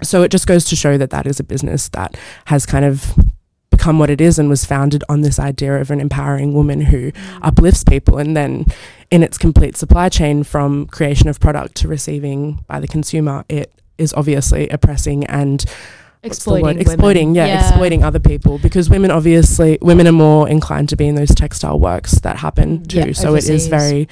[0.02, 3.14] So it just goes to show that that is a business that has kind of
[3.72, 7.10] become what it is and was founded on this idea of an empowering woman who
[7.42, 8.64] uplifts people and then
[9.10, 13.72] in its complete supply chain from creation of product to receiving by the consumer it
[13.98, 15.64] is obviously oppressing and
[16.20, 16.76] what's the word?
[16.76, 17.68] exploiting exploiting yeah, Yeah.
[17.68, 21.78] exploiting other people because women obviously women are more inclined to be in those textile
[21.80, 24.08] works that happen mm, too Yeah, so it is very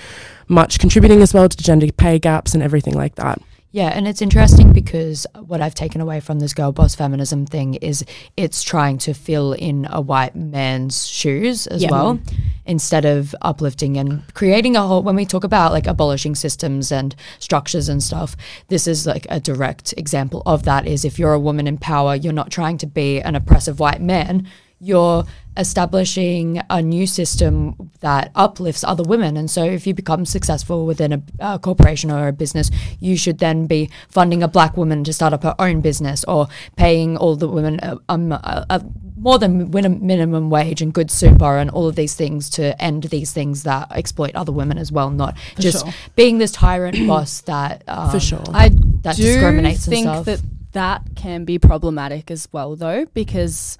[0.49, 3.40] much contributing as well to gender pay gaps and everything like that
[3.73, 7.75] Yeah, and it's interesting because what I've taken away from this girl boss feminism thing
[7.75, 8.05] is
[8.37, 11.91] it's trying to fill in a white man's shoes as Yeah.
[11.93, 12.19] well
[12.67, 17.15] instead of uplifting and creating a whole when we talk about like abolishing systems and
[17.39, 18.37] structures and stuff
[18.69, 22.15] this is like a direct example of that is if you're a woman in power
[22.15, 24.47] you're not trying to be an oppressive white man
[24.81, 25.25] you're
[25.57, 29.37] establishing a new system that uplifts other women.
[29.37, 33.38] And so, if you become successful within a, a corporation or a business, you should
[33.38, 37.37] then be funding a black woman to start up her own business or paying all
[37.37, 38.81] the women um, uh, uh,
[39.16, 43.05] more than min- minimum wage and good super and all of these things to end
[43.05, 45.95] these things that exploit other women as well, not just sure.
[46.16, 48.71] being this tyrant boss that um, for sure I
[49.03, 50.25] that do discriminates and think stuff.
[50.25, 50.40] that
[50.73, 53.77] that can be problematic as well, though, because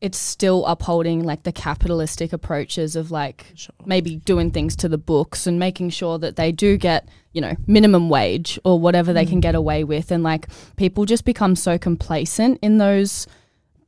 [0.00, 3.74] it's still upholding like the capitalistic approaches of like Sure.
[3.84, 7.54] maybe doing things to the books and making sure that they do get you know
[7.66, 9.42] minimum wage or whatever they can mm.
[9.42, 13.26] get away with and like people just become so complacent in those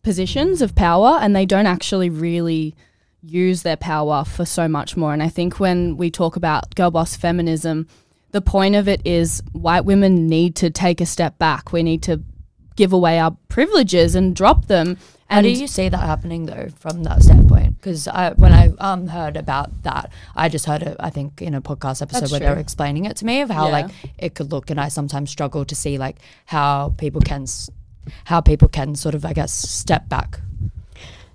[0.02, 2.74] positions of power and they don't actually really
[3.22, 6.90] use their power for so much more and i think when we talk about girl
[6.90, 7.86] boss feminism
[8.32, 12.02] the point of it is white women need to take a step back we need
[12.02, 12.22] to
[12.76, 14.98] give away our privileges and drop them.
[15.32, 17.76] How do you see that happening though, from that standpoint?
[17.78, 20.96] Because I, when I um heard about that, I just heard it.
[21.00, 23.66] I think in a podcast episode where they were explaining it to me of how
[23.66, 23.72] Yeah.
[23.72, 26.16] like it could look, and I sometimes struggle to see like
[26.46, 27.70] how people can, s-
[28.24, 30.40] how people can sort of I guess step back.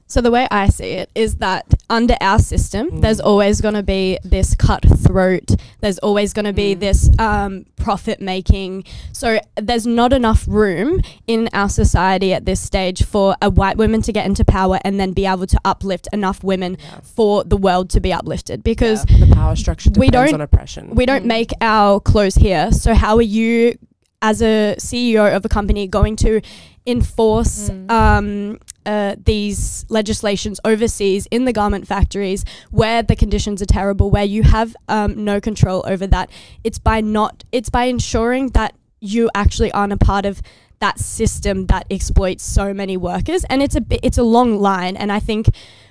[0.09, 3.01] So the way I see it is that under our system, Mm.
[3.01, 5.51] there's always going to be this cutthroat.
[5.81, 6.79] There's always going to be Mm.
[6.79, 8.85] this um, profit making.
[9.11, 14.01] So there's not enough room in our society at this stage for a white woman
[14.03, 17.89] to get into power and then be able to uplift enough women for the world
[17.91, 18.63] to be uplifted.
[18.63, 20.95] Because the power structure We depends don't- on oppression.
[20.95, 21.27] we don't Mm.
[21.37, 22.71] make our clothes here.
[22.71, 23.77] So how are you,
[24.21, 26.41] as a CEO of a company, going to
[26.85, 27.91] enforce Mm.
[27.91, 34.23] um, uh, these legislations overseas in the garment factories where the conditions are terrible, where
[34.23, 36.29] you have um, no control over that?
[36.63, 37.43] It's by not.
[37.51, 40.41] It's by ensuring that you actually aren't a part of
[40.79, 44.95] that system that exploits so many workers, and it's a it's a long line.
[44.95, 45.49] And I think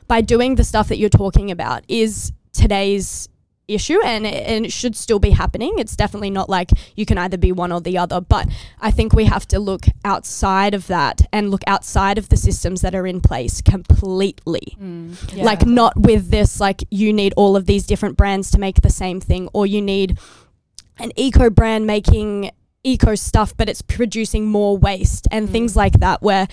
[0.09, 3.28] by doing the stuff that you're talking about is today's
[3.68, 5.74] issue and it, and it should still be happening.
[5.79, 8.46] It's definitely not like you can either be one or the other, but
[8.81, 12.81] I think we have to look outside of that and look outside of the systems
[12.83, 14.76] that are in place completely.
[14.81, 18.83] Mm, Like not with this like you need all of these different brands to make
[18.83, 20.18] the same thing or you need
[20.98, 22.50] an eco brand making
[22.85, 25.52] eco stuff but it's producing more waste and Mm.
[25.52, 26.46] things like that where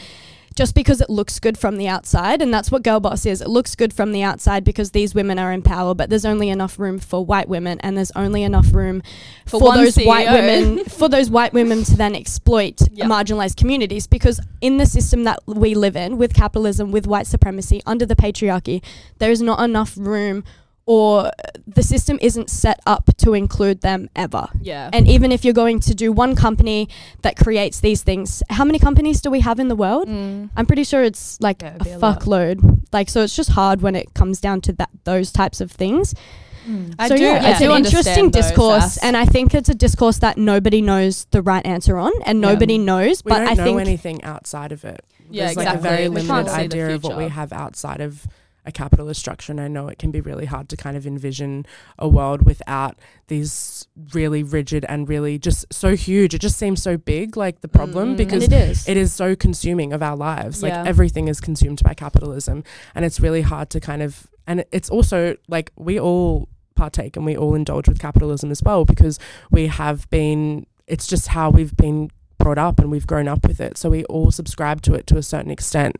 [0.56, 3.48] just because it looks good from the outside and that's what girl boss is it
[3.50, 6.78] looks good from the outside because these women are in power but there's only enough
[6.80, 9.02] room for white women and there's only enough room
[9.46, 13.06] For for, those white women for those white women to then exploit Yeah.
[13.06, 17.82] marginalized communities because in the system that we live in with capitalism with white supremacy
[17.86, 18.84] under the patriarchy
[19.20, 20.44] there is not enough room
[20.86, 21.32] or
[21.66, 24.90] the system isn't set up to include them ever yeah.
[24.92, 26.90] and even if you're going to do one company
[27.22, 30.50] that creates these things how many companies do we have in the world Mm.
[30.58, 33.82] i'm pretty sure it's like Yeah, a be a fuckload like so it's just hard
[33.82, 36.14] when it comes down to that those types of things
[36.98, 39.54] I so do- yeah, I it's do an interesting understand those, discourse, and I think
[39.54, 42.52] it's a discourse that nobody knows the right answer on, and Yeah.
[42.52, 43.22] nobody knows.
[43.26, 45.04] we but don't I know think anything outside of it.
[45.30, 45.90] Yeah, There's like a exactly.
[45.90, 48.26] very We limited can't see the idea of what we have outside of
[48.66, 49.52] a capitalist structure.
[49.52, 51.66] And I know it can be really hard to kind of envision
[52.00, 52.98] a world without
[53.28, 56.34] these really rigid and really just so huge.
[56.34, 58.18] It just seems so big, like the problem, Mm.
[58.18, 58.88] because it is.
[58.88, 60.64] it is so consuming of our lives.
[60.64, 60.84] Like Yeah.
[60.88, 62.64] everything is consumed by capitalism,
[62.96, 64.28] and it's really hard to kind of.
[64.48, 68.84] And it's also like we all partake and we all indulge with capitalism as well
[68.86, 69.20] because
[69.52, 70.66] we have been.
[70.88, 73.78] It's just how we've been brought up and we've grown up with it.
[73.78, 75.96] So we all subscribe to it to a certain extent.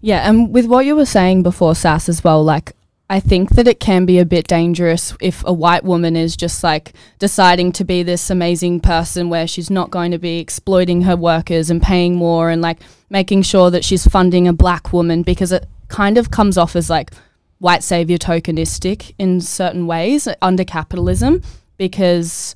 [0.00, 2.72] Yeah, and with what you were saying before, Sass, as well, like,
[3.10, 6.62] I think that it can be a bit dangerous if a white woman is just
[6.62, 11.16] like deciding to be this amazing person where she's not going to be exploiting her
[11.16, 12.78] workers and paying more and like
[13.10, 16.88] making sure that she's funding a black woman because it kind of comes off as
[16.88, 17.10] like
[17.58, 21.42] white savior tokenistic in certain ways under capitalism
[21.78, 22.54] because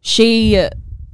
[0.00, 0.56] she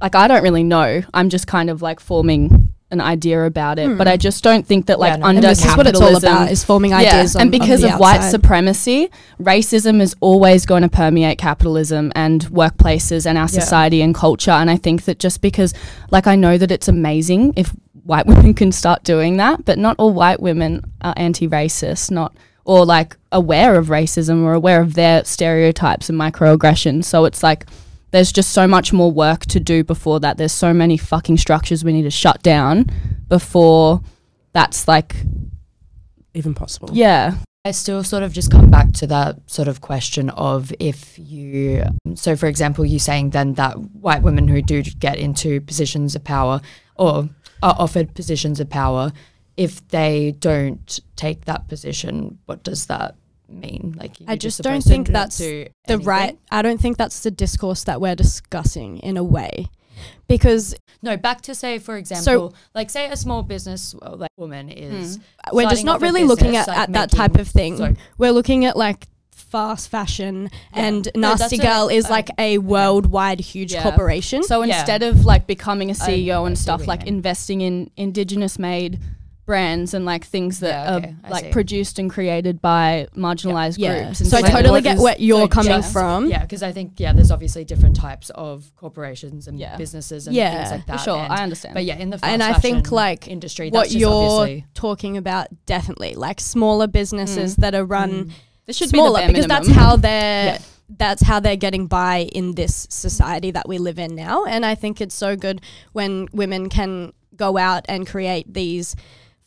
[0.01, 1.03] like I don't really know.
[1.13, 4.13] I'm just kind of like forming an idea about it, but hmm.
[4.13, 5.25] I just don't think that like Yeah, no.
[5.27, 7.35] under and this is what it's all about: is forming ideas.
[7.35, 9.09] on- and because on of the white supremacy,
[9.41, 13.59] racism is always going to permeate capitalism and workplaces and our Yeah.
[13.61, 14.51] society and culture.
[14.51, 15.73] And I think that just because,
[16.11, 17.73] like, I know that it's amazing if
[18.03, 22.85] white women can start doing that, but not all white women are anti-racist, not or
[22.85, 27.05] like aware of racism or aware of their stereotypes and microaggressions.
[27.05, 27.65] So it's like
[28.11, 30.37] there's just so much more work to do before that.
[30.37, 32.87] There's so many fucking structures we need to shut down
[33.27, 34.01] before
[34.53, 35.15] that's like
[36.33, 36.89] Even possible.
[36.93, 37.35] yeah.
[37.63, 41.83] I still sort of just come back to that sort of question of if you,
[42.15, 46.23] so for example, you saying then that white women who do get into positions of
[46.23, 46.59] power
[46.95, 47.29] or
[47.61, 49.11] are offered positions of power,
[49.57, 53.13] if they don't take that position, what does that
[53.59, 53.95] mean?
[53.97, 56.37] Like, I you're just supposed don't think that's do the right.
[56.51, 59.67] I don't think that's the discourse that we're discussing in a way,
[60.27, 64.69] because No, back to say, for example, like say a small business well, like woman
[64.69, 65.19] is.
[65.51, 67.77] we're just not off a really looking at, like at that type of thing.
[67.77, 67.95] sorry.
[68.17, 70.85] We're looking at like fast fashion Yeah.
[70.85, 73.83] and No, that's Nasty a- Girl is uh, like a worldwide huge Yeah.
[73.83, 74.43] corporation.
[74.43, 74.77] So Yeah.
[74.77, 77.15] instead of like becoming a CEO I and stuff, like mean.
[77.15, 78.99] investing in indigenous made
[79.51, 81.51] brands and like things that Yeah, okay, are I like see.
[81.51, 84.03] produced and created by marginalized yeah.
[84.03, 84.21] groups.
[84.21, 86.27] and So I totally get where you're coming just- from.
[86.29, 89.75] Yeah, because I think yeah, there's obviously different types of corporations and Yeah.
[89.75, 90.99] businesses and Yeah, things like For that.
[91.01, 91.73] sure, and- I understand.
[91.73, 94.09] But yeah, in the fast And I think fashion like industry, what that's just you're
[94.41, 98.31] obviously talking about definitely like smaller businesses that are run Mm.
[98.67, 99.83] this should smaller be the bare because that's minimum.
[99.85, 100.57] how they're Yeah.
[100.97, 104.75] that's how they're getting by in this society that we live in now and i
[104.75, 105.61] think it's so good
[105.93, 108.95] when women can go out and create these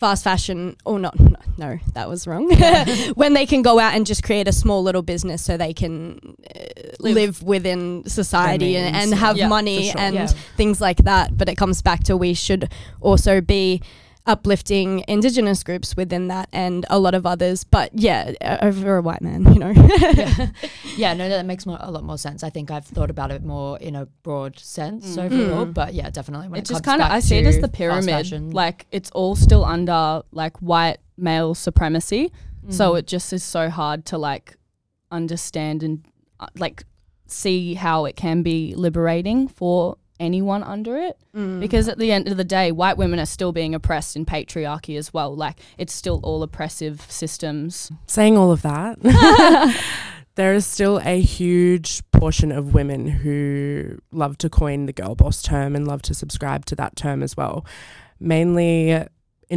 [0.00, 2.50] fast fashion or not no, no that was wrong
[3.14, 6.18] when they can go out and just create a small little business so they can
[6.54, 6.64] uh,
[7.00, 7.14] live.
[7.14, 7.42] Live.
[7.42, 10.00] within society and, and have yeah, money sure.
[10.00, 10.26] and Yeah.
[10.56, 13.80] things like that but it comes back to we should also be
[14.26, 19.02] uplifting indigenous groups within that and a lot of others but yeah uh, over a
[19.02, 20.46] white man you know yeah.
[20.96, 22.42] yeah, no, that makes more, a lot more sense.
[22.42, 26.48] I think I've thought about it more in a broad sense overall, but yeah, definitely
[26.48, 28.30] when It's it just comes kind of I see it as the pyramid.
[28.54, 32.32] Like it's all still under like white male supremacy.
[32.68, 32.98] So Mhm.
[33.00, 34.56] it just is so hard to like
[35.10, 36.04] understand and
[36.40, 36.84] uh, like
[37.26, 41.58] see how it can be liberating for anyone under it Mm.
[41.58, 44.96] because at the end of the day white women are still being oppressed in patriarchy
[44.96, 48.98] as well like it's still all oppressive systems Saying all of that,
[50.36, 55.42] there is still a huge portion of women who love to coin the girl boss
[55.42, 57.64] term and love to subscribe to that term as well.
[58.20, 59.04] Mainly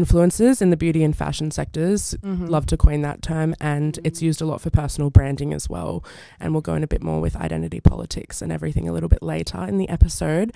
[0.02, 2.50] influencers in the beauty and fashion sectors Mhm.
[2.50, 6.04] love to coin that term and it's used a lot for personal branding as well.
[6.40, 9.24] And we'll go in a bit more with identity politics and everything a little bit
[9.24, 10.54] later in the episode.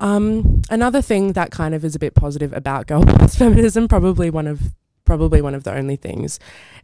[0.00, 4.30] Um, another thing that kind of is a bit positive about girl boss feminism probably
[4.30, 4.72] one of
[5.04, 6.38] probably one of the only things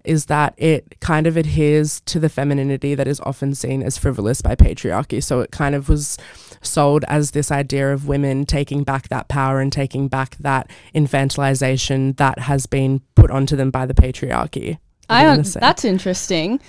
[0.05, 4.43] is that it kind of adheres to the femininity that is often seen as frivolous
[4.43, 5.23] by patriarchy.
[5.23, 6.19] So it kind of was
[6.63, 12.17] sold as this idea of women taking back that power and taking back that infantilization
[12.17, 14.79] that has been put onto them by the patriarchy.
[15.09, 15.61] I I'm don't, gonna say.
[15.61, 16.61] that's interesting.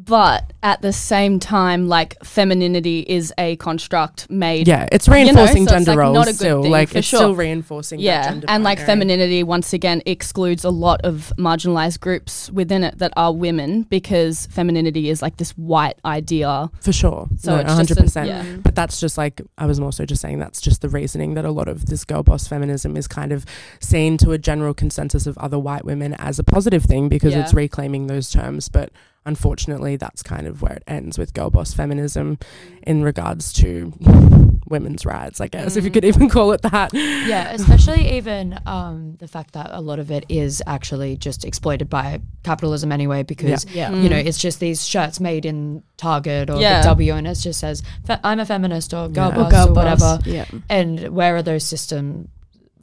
[0.00, 4.68] But at the same time, like femininity is a construct made.
[4.68, 6.62] yeah, it's know, reinforcing so it's, gender like, roles not a good still.
[6.62, 7.18] thing, like for it's sure.
[7.18, 7.98] still reinforcing.
[7.98, 8.86] that Yeah, and like binary.
[8.86, 14.46] femininity once again excludes a lot of marginalized groups within it that are women because
[14.46, 16.70] femininity is like this white idea.
[16.80, 17.28] for sure.
[17.36, 18.62] So one hundred percent.
[18.62, 21.44] But that's just like I was more so just saying that's just the reasoning that
[21.44, 23.44] a lot of this girl boss feminism is kind of
[23.80, 27.40] seen to a general consensus of other white women as a positive thing because Yeah.
[27.40, 28.68] it's reclaiming those terms.
[28.68, 28.92] But
[29.28, 32.38] unfortunately, that's kind of where it ends with girl boss feminism
[32.82, 33.92] in regards to
[34.66, 35.94] women's rights, I guess, if you Mm.
[35.94, 36.92] could even call it that.
[36.92, 41.88] yeah, especially even um, the fact that a lot of it is actually just exploited
[41.88, 46.60] by capitalism anyway, because yeah you know it's just these shirts made in Target or
[46.60, 46.80] Yeah.
[46.82, 47.82] the W, and it just says
[48.24, 49.36] "I'm a feminist" or "Girl Yeah.
[49.36, 50.18] boss" Or or, girl boss, whatever.
[50.24, 52.28] yeah And where are those systems?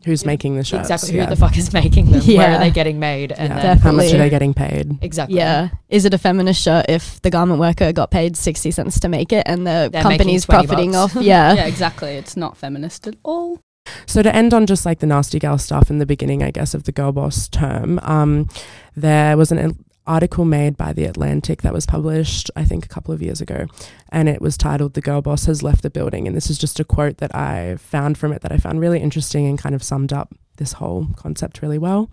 [0.06, 0.90] Who's making the shirts?
[0.90, 1.24] exactly yeah.
[1.26, 2.22] who the fuck is making them?
[2.22, 3.32] Where are they getting made?
[3.32, 3.62] And Yeah.
[3.62, 4.98] then How much are they getting paid?
[5.02, 5.70] exactly, Yeah.
[5.90, 9.34] Is it a feminist shirt if the garment worker got paid 60 cents to make
[9.34, 11.16] it and the They're company's profiting bucks.
[11.16, 11.24] off?
[11.24, 11.54] Yeah.
[11.54, 12.12] yeah, exactly.
[12.12, 13.60] It's not feminist at all.
[14.08, 16.74] So to end on just like the nasty gal stuff in the beginning, I guess,
[16.74, 18.48] of the girl boss term, um,
[18.96, 22.90] there was an al- article made by the Atlantic that was published, I think, a
[22.90, 23.66] couple of years ago,
[24.10, 26.80] and it was titled "The Girl Boss Has Left the Building." And this is just
[26.80, 29.84] a quote that I found from it that I found really interesting and kind of
[29.84, 32.10] summed up this whole concept really well.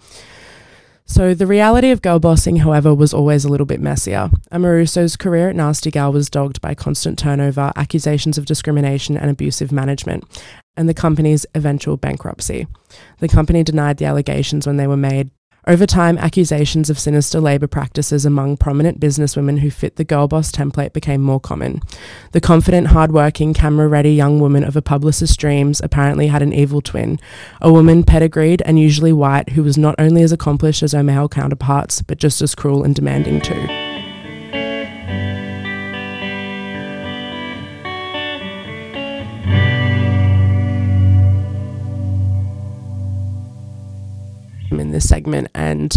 [1.05, 4.31] So the reality of girl bossing, however, was always a little bit messier.
[4.50, 9.72] Amoruso's career at Nasty Gal was dogged by constant turnover, accusations of discrimination, and abusive
[9.72, 10.24] management,
[10.76, 12.66] and the company's eventual bankruptcy.
[13.18, 15.31] The company denied the allegations when they were made.
[15.64, 20.51] Over time, accusations of sinister labour practices among prominent businesswomen who fit the girl boss
[20.51, 21.81] template became more common.
[22.33, 27.20] The confident, hard-working, camera-ready young woman of a publicist's dreams apparently had an evil twin,
[27.61, 31.29] a woman pedigreed and usually white who was not only as accomplished as her male
[31.29, 33.91] counterparts, but just as cruel and demanding too.
[44.92, 45.96] This segment and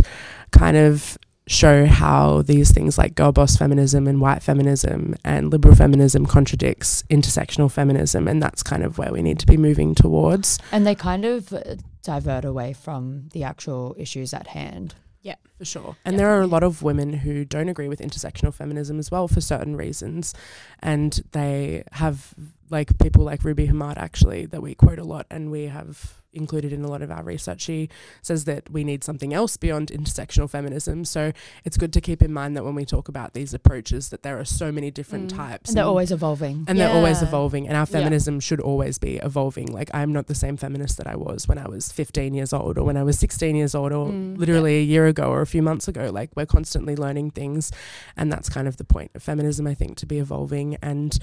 [0.51, 5.75] kind of show how these things like girl boss feminism and white feminism and liberal
[5.75, 10.57] feminism contradicts intersectional feminism and that's kind of where we need to be moving towards.
[10.71, 14.95] And they kind of uh, divert away from the actual issues at hand.
[15.21, 15.95] Yeah for sure.
[16.03, 19.27] And there are a lot of women who don't agree with intersectional feminism as well
[19.27, 20.33] for certain reasons.
[20.79, 22.33] And they have
[22.69, 26.73] like people like ruby hamad actually that we quote a lot and we have included
[26.73, 27.87] in a lot of our research she
[28.21, 31.31] says that we need something else beyond intersectional feminism so
[31.63, 34.37] it's good to keep in mind that when we talk about these approaches that there
[34.37, 35.37] are so many different Mm.
[35.37, 36.65] types And they're and- always evolving.
[36.67, 37.99] and they're always evolving and our Yeah.
[37.99, 41.57] feminism should always be evolving like i'm not the same feminist that i was when
[41.57, 44.37] i was 15 years old or when i was 16 years old or Mm.
[44.37, 47.71] literally a year ago or a few months ago like we're constantly learning things
[48.17, 51.17] and that's kind of the point of feminism i think to be evolving and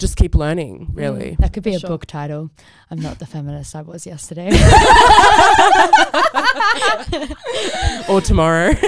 [0.00, 1.90] just keep learning really That could be For a sure.
[1.90, 2.50] book title.
[2.90, 4.50] I'm not the feminist I was yesterday.
[8.08, 8.72] or tomorrow.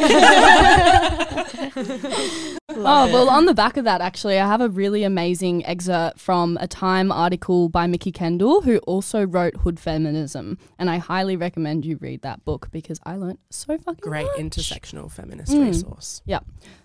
[2.74, 6.56] oh, well, on the back of that, actually, I have a really amazing excerpt from
[6.60, 10.58] a Time article by Mikki Kendall, who also wrote Hood Feminism.
[10.78, 14.38] And I highly recommend you read that book because I learned so fucking Great much.
[14.38, 15.66] intersectional feminist Mm.
[15.66, 16.22] resource.
[16.24, 16.40] Yeah.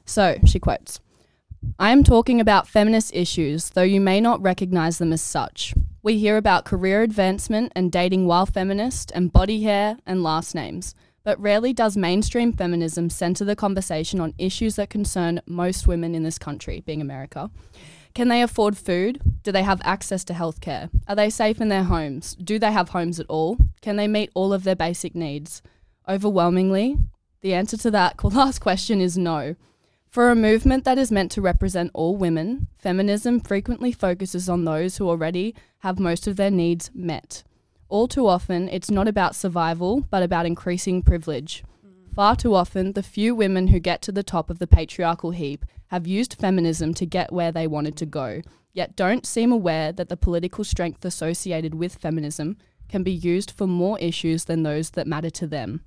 [0.06, 1.00] So she quotes
[1.80, 5.74] I am talking about feminist issues, though you may not recognize them as such.
[6.02, 10.96] We hear about career advancement and dating while feminist, and body hair and last names.
[11.24, 16.24] But rarely does mainstream feminism center the conversation on issues that concern most women in
[16.24, 17.52] this country, being America.
[18.16, 19.22] Can they afford food?
[19.44, 20.90] Do they have access to healthcare?
[21.08, 22.36] Are they safe in their homes?
[22.36, 23.58] Do they have homes at all?
[23.82, 25.62] Can they meet all of their basic needs?
[26.08, 26.98] Overwhelmingly,
[27.42, 29.56] the answer to that last question is no.
[30.08, 34.98] For a movement that is meant to represent all women, feminism frequently focuses on those
[34.98, 37.44] who already have most of their needs met.
[37.90, 41.64] All too often, it's not about survival, but about increasing privilege.
[41.86, 42.14] Mm.
[42.14, 45.66] Far too often, the few women who get to the top of the patriarchal heap
[45.88, 48.42] have used feminism to get where they wanted to go,
[48.74, 52.58] yet don't seem aware that the political strength associated with feminism
[52.90, 55.82] can be used for more issues than those that matter to them.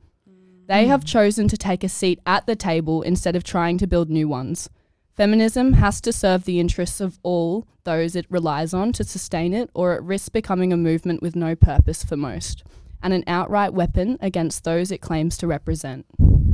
[0.71, 0.91] They hmm.
[0.91, 4.29] have chosen to take a seat at the table instead of trying to build new
[4.29, 4.71] ones.
[5.17, 9.69] Feminism has to serve the interests of all those it relies on to sustain it,
[9.75, 12.63] or it risks becoming a movement with no purpose for most,
[13.03, 16.07] and an outright weapon against those it claims to represent.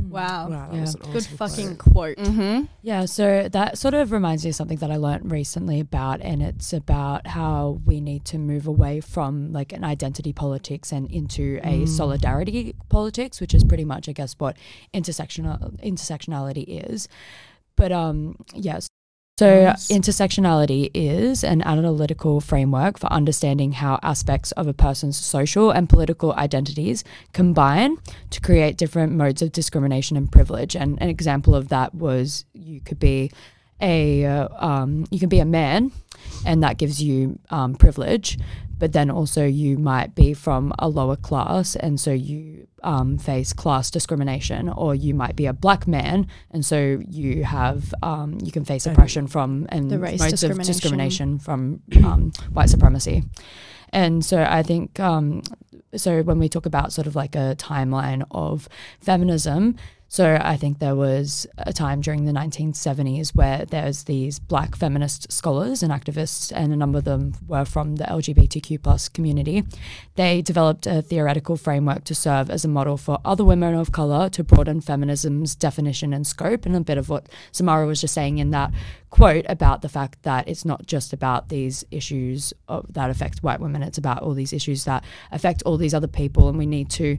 [0.09, 0.49] Wow.
[0.49, 0.81] Wow, that Yeah.
[0.81, 2.15] was an Good awesome fucking quote.
[2.15, 2.17] quote.
[2.17, 2.65] Mm-hmm.
[2.81, 6.41] Yeah, so that sort of reminds me of something that I learned recently about, and
[6.41, 11.59] it's about how we need to move away from like an identity politics and into
[11.63, 11.87] a Mm.
[11.87, 14.57] solidarity politics, which is pretty much, I guess, what
[14.93, 17.07] intersectional intersectionality is.
[17.75, 18.87] But um, yes.
[19.37, 19.89] So Nice.
[19.89, 26.33] intersectionality is an analytical framework for understanding how aspects of a person's social and political
[26.33, 27.97] identities combine
[28.31, 30.75] to create different modes of discrimination and privilege.
[30.75, 33.29] And an example of that was you could be
[33.79, 35.91] a uh, um, you can be a man,
[36.43, 38.39] and that gives you um, privilege.
[38.79, 43.53] But then also you might be from a lower class, and so you um, face
[43.53, 48.51] class discrimination, or you might be a black man, and so you have um, you
[48.51, 50.73] can face oppression from and The race modes of discrimination.
[50.73, 53.23] discrimination from um, white supremacy.
[53.93, 55.41] And so I think um,
[55.95, 58.67] so when we talk about sort of like a timeline of
[58.99, 59.75] feminism,
[60.09, 65.31] so I think there was a time during the 1970s where there's these black feminist
[65.31, 69.63] scholars and activists, and a number of them were from the LGBTQ plus community.
[70.15, 74.29] They developed a theoretical framework to serve as a model for other women of color
[74.29, 78.37] to broaden feminism's definition and scope, and a bit of what Samara was just saying
[78.37, 78.71] in that
[79.09, 83.59] quote about the fact that it's not just about these issues of, that affect white
[83.59, 86.89] women; it's about all these issues that affect all these other people, and we need
[86.91, 87.17] to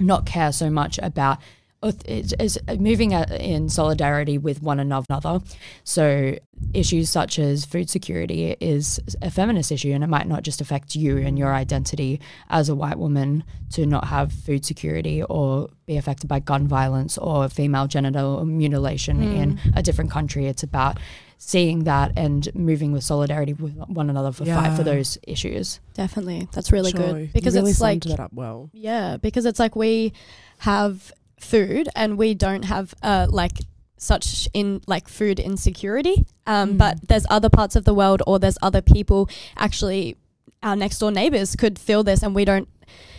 [0.00, 1.38] not care so much about
[1.82, 5.40] uth- it's, it's moving in solidarity with one another.
[5.84, 6.36] So
[6.74, 10.94] issues such as food security is a feminist issue, and it might not just affect
[10.94, 12.20] you and your identity
[12.50, 17.16] as a white woman to not have food security or be affected by gun violence
[17.18, 19.36] or female genital mutilation hmm.
[19.36, 20.46] in a different country.
[20.46, 20.98] It's about
[21.38, 25.78] seeing that and moving with solidarity with one another for fight for those issues.
[25.94, 26.48] Definitely.
[26.52, 27.00] That's really Sure.
[27.00, 27.32] good.
[27.32, 28.70] Because you really it's like that up well.
[28.72, 30.12] Yeah, because it's like we
[30.58, 33.58] have food and we don't have uh like
[33.96, 36.24] such in like food insecurity.
[36.46, 36.78] Um, Mm.
[36.78, 40.16] but there's other parts of the world or there's other people actually
[40.62, 42.68] our next door neighbors could feel this and we don't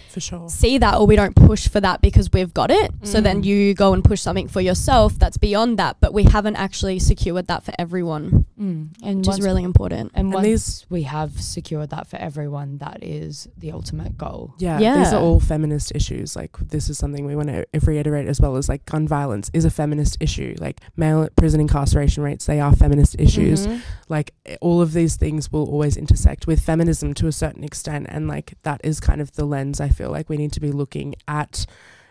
[0.10, 0.50] For sure.
[0.50, 2.92] see that or we don't push for that because we've got it.
[3.04, 3.46] So then Mm.
[3.46, 7.48] you go and push something for yourself that's beyond that, but we haven't actually secured
[7.48, 8.90] that for everyone, Mm.
[9.04, 10.12] And which is really important.
[10.14, 14.54] And And once we have secured that for everyone, that is the ultimate goal.
[14.60, 16.36] Yeah, these are all feminist issues.
[16.36, 19.64] Like this is something we want to reiterate as well as like gun violence is
[19.66, 20.56] a feminist issue.
[20.60, 23.66] Like male prison incarceration rates, they are feminist issues.
[23.68, 23.82] Mhm.
[24.10, 28.28] Like all of these things will always intersect with feminism to a certain extent, and
[28.28, 31.14] like that is kind of the lens I feel like we need to be looking
[31.28, 31.66] at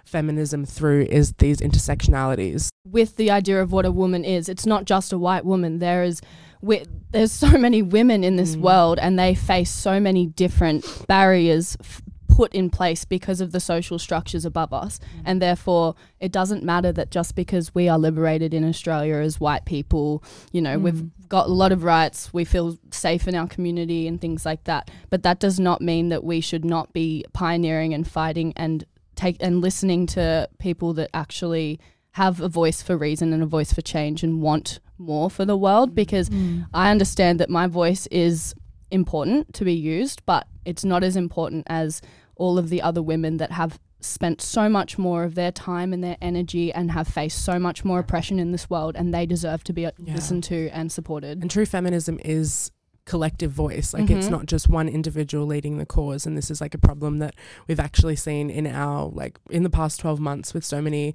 [0.05, 2.69] feminism through is these intersectionalities.
[2.87, 4.49] with the idea of what a woman is.
[4.49, 5.79] It's not just a white woman.
[5.79, 6.23] There is,
[6.63, 8.61] wi- there's so many women in this Mm.
[8.63, 13.61] world, and they face so many different barriers f- put in place because of the
[13.61, 14.99] social structures above us.
[14.99, 15.23] Mm.
[15.25, 19.65] And therefore, it doesn't matter that just because we are liberated in Australia as white
[19.65, 20.23] people,
[20.53, 21.11] you know, we've Mm.
[21.29, 24.91] got a lot of rights, we feel safe in our community and things like that.
[25.11, 28.85] But that does not mean that we should not be pioneering and fighting and
[29.17, 31.81] take and listening to people that actually
[32.13, 35.57] have a voice for reason and a voice for change and want more for the
[35.57, 35.95] world mm.
[35.95, 36.67] because mm.
[36.75, 38.55] I understand that my voice is
[38.91, 42.01] important to be used, but it's not as important as
[42.39, 46.03] all of the other women that have spent so much more of their time and
[46.03, 49.63] their energy and have faced so much more oppression in this world and they deserve
[49.65, 50.15] to be uh, Yeah.
[50.15, 51.43] listened to and supported.
[51.43, 52.71] And true feminism is
[53.07, 53.93] collective voice.
[53.95, 54.31] Like it's Mhm.
[54.31, 56.27] not just one individual leading the cause.
[56.27, 57.35] And this is like a problem that
[57.67, 61.15] we've actually seen in our like in the past twelve months with so many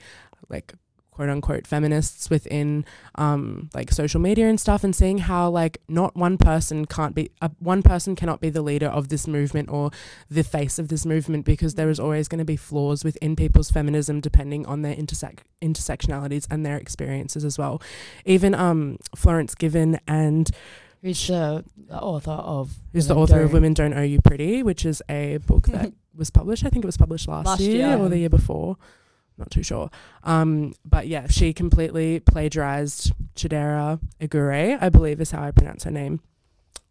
[0.49, 0.73] like
[1.13, 2.83] quote unquote feminists within
[3.15, 7.29] um like social media and stuff and seeing how like not one person can't be
[7.39, 9.91] uh, one person cannot be the leader of this movement or
[10.29, 13.69] the face of this movement because there is always going to be flaws within people's
[13.69, 17.79] feminism depending on their intersect intersectionalities and their experiences as well
[18.25, 20.49] even um Florence Given and
[21.03, 22.71] Who's the the author of?
[22.93, 25.91] who's the author of Don't- Women Don't Owe You Pretty, which is a book that
[26.15, 26.65] was published.
[26.65, 27.97] I think it was published last, Last year, year.
[27.97, 28.77] or the year before.
[29.37, 29.89] Not too sure.
[30.23, 35.91] Um, but yeah, she completely plagiarized Chidera Eggerue, I believe is how I pronounce her
[35.91, 36.19] name.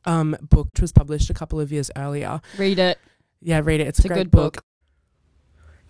[0.05, 2.40] Um, book which was published a couple of years earlier.
[2.59, 2.99] Read it.
[3.40, 3.86] Yeah, read it.
[3.86, 4.55] It's, It's a a great good book.
[4.55, 4.64] book.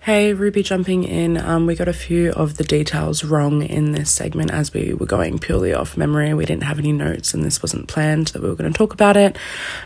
[0.05, 1.37] Hey, Ruby jumping in.
[1.37, 5.07] Um, we got a few of the details wrong in this segment as we were
[5.07, 6.35] going purely off memory.
[6.35, 8.93] We didn't have any notes and this wasn't planned that we were going to talk
[8.93, 9.37] about it.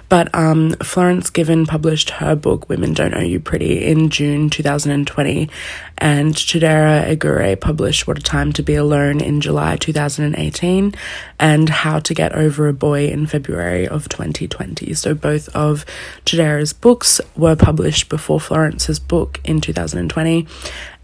[0.09, 5.51] But um, Florence Given published her book, Women Don't Owe You Pretty, in June 2020.
[5.99, 10.95] And Chidera Eggerue published What a Time to Be Alone in July 2018
[11.39, 14.95] and How to Get Over a Boy in February of 2020.
[14.95, 15.85] So both of
[16.25, 20.06] Chidera's books were published before Florence's book in 2020.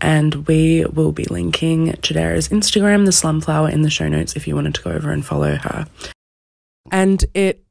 [0.00, 4.55] And we will be linking Chidera's Instagram, the Slumflower, in the show notes if you
[4.55, 5.86] wanted to go over and follow her.
[6.90, 7.61] And it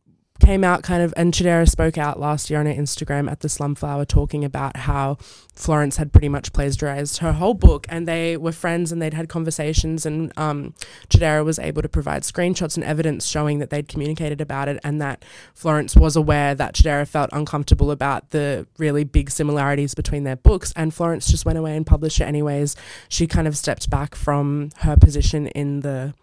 [0.41, 3.47] came out kind of, and Chidera spoke out last year on her Instagram at the
[3.47, 5.17] Slumflower talking about how
[5.53, 9.29] Florence had pretty much plagiarized her whole book and they were friends and they'd had
[9.29, 10.73] conversations and um,
[11.09, 14.99] Chidera was able to provide screenshots and evidence showing that they'd communicated about it and
[14.99, 15.23] that
[15.53, 20.73] Florence was aware that Chidera felt uncomfortable about the really big similarities between their books
[20.75, 22.75] and Florence just went away and published it anyways.
[23.07, 26.13] She kind of stepped back from her position in the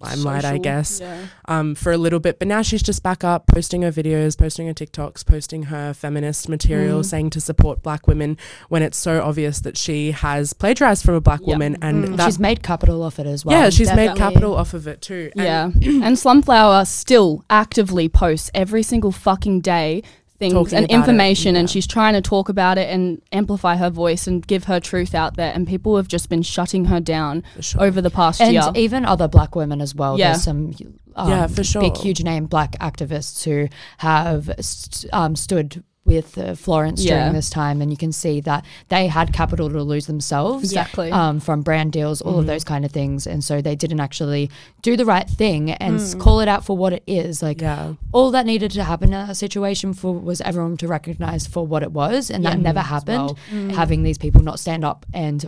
[0.00, 1.18] limelight, I Social, guess Yeah.
[1.46, 2.38] um, for a little bit.
[2.38, 6.48] But now she's just back up, posting her videos, posting her TikToks, posting her feminist
[6.48, 7.04] material, Mm.
[7.04, 8.36] saying to support black women
[8.68, 11.48] when it's so obvious that she has plagiarized from a black Yep.
[11.48, 11.76] woman.
[11.82, 12.16] And Mm.
[12.16, 13.58] that, She's made capital off it as well.
[13.60, 15.30] yeah, she's made capital off of it too.
[15.36, 15.64] And yeah.
[16.06, 20.02] and Slumflower still actively posts every single fucking day
[20.38, 23.76] things Talking and about it, information and she's trying to talk about it and amplify
[23.76, 27.00] her voice and give her truth out there and people have just been shutting her
[27.00, 27.82] down sure.
[27.82, 28.62] over the past and year.
[28.66, 30.18] And even other black women as well.
[30.18, 30.32] Yeah.
[30.32, 30.74] There's some
[31.16, 31.82] um, Yeah, for sure.
[31.82, 33.68] big, huge name black activists who
[33.98, 37.18] have st- um, stood with uh, Florence Yeah.
[37.20, 40.64] during this time, and you can see that they had capital to lose themselves.
[40.64, 41.12] Exactly.
[41.12, 42.48] Um, from brand deals, all of Mhm.
[42.48, 44.50] those kind of things, and so they didn't actually
[44.82, 46.18] do the right thing and Mm.
[46.18, 47.42] call it out for what it is.
[47.42, 51.46] Like yeah, all that needed to happen in that situation for was everyone to recognize
[51.46, 52.80] for what it was, and that never.
[52.80, 53.18] Happened.
[53.18, 53.38] well.
[53.52, 53.72] Mm.
[53.74, 55.44] Having these people not stand up and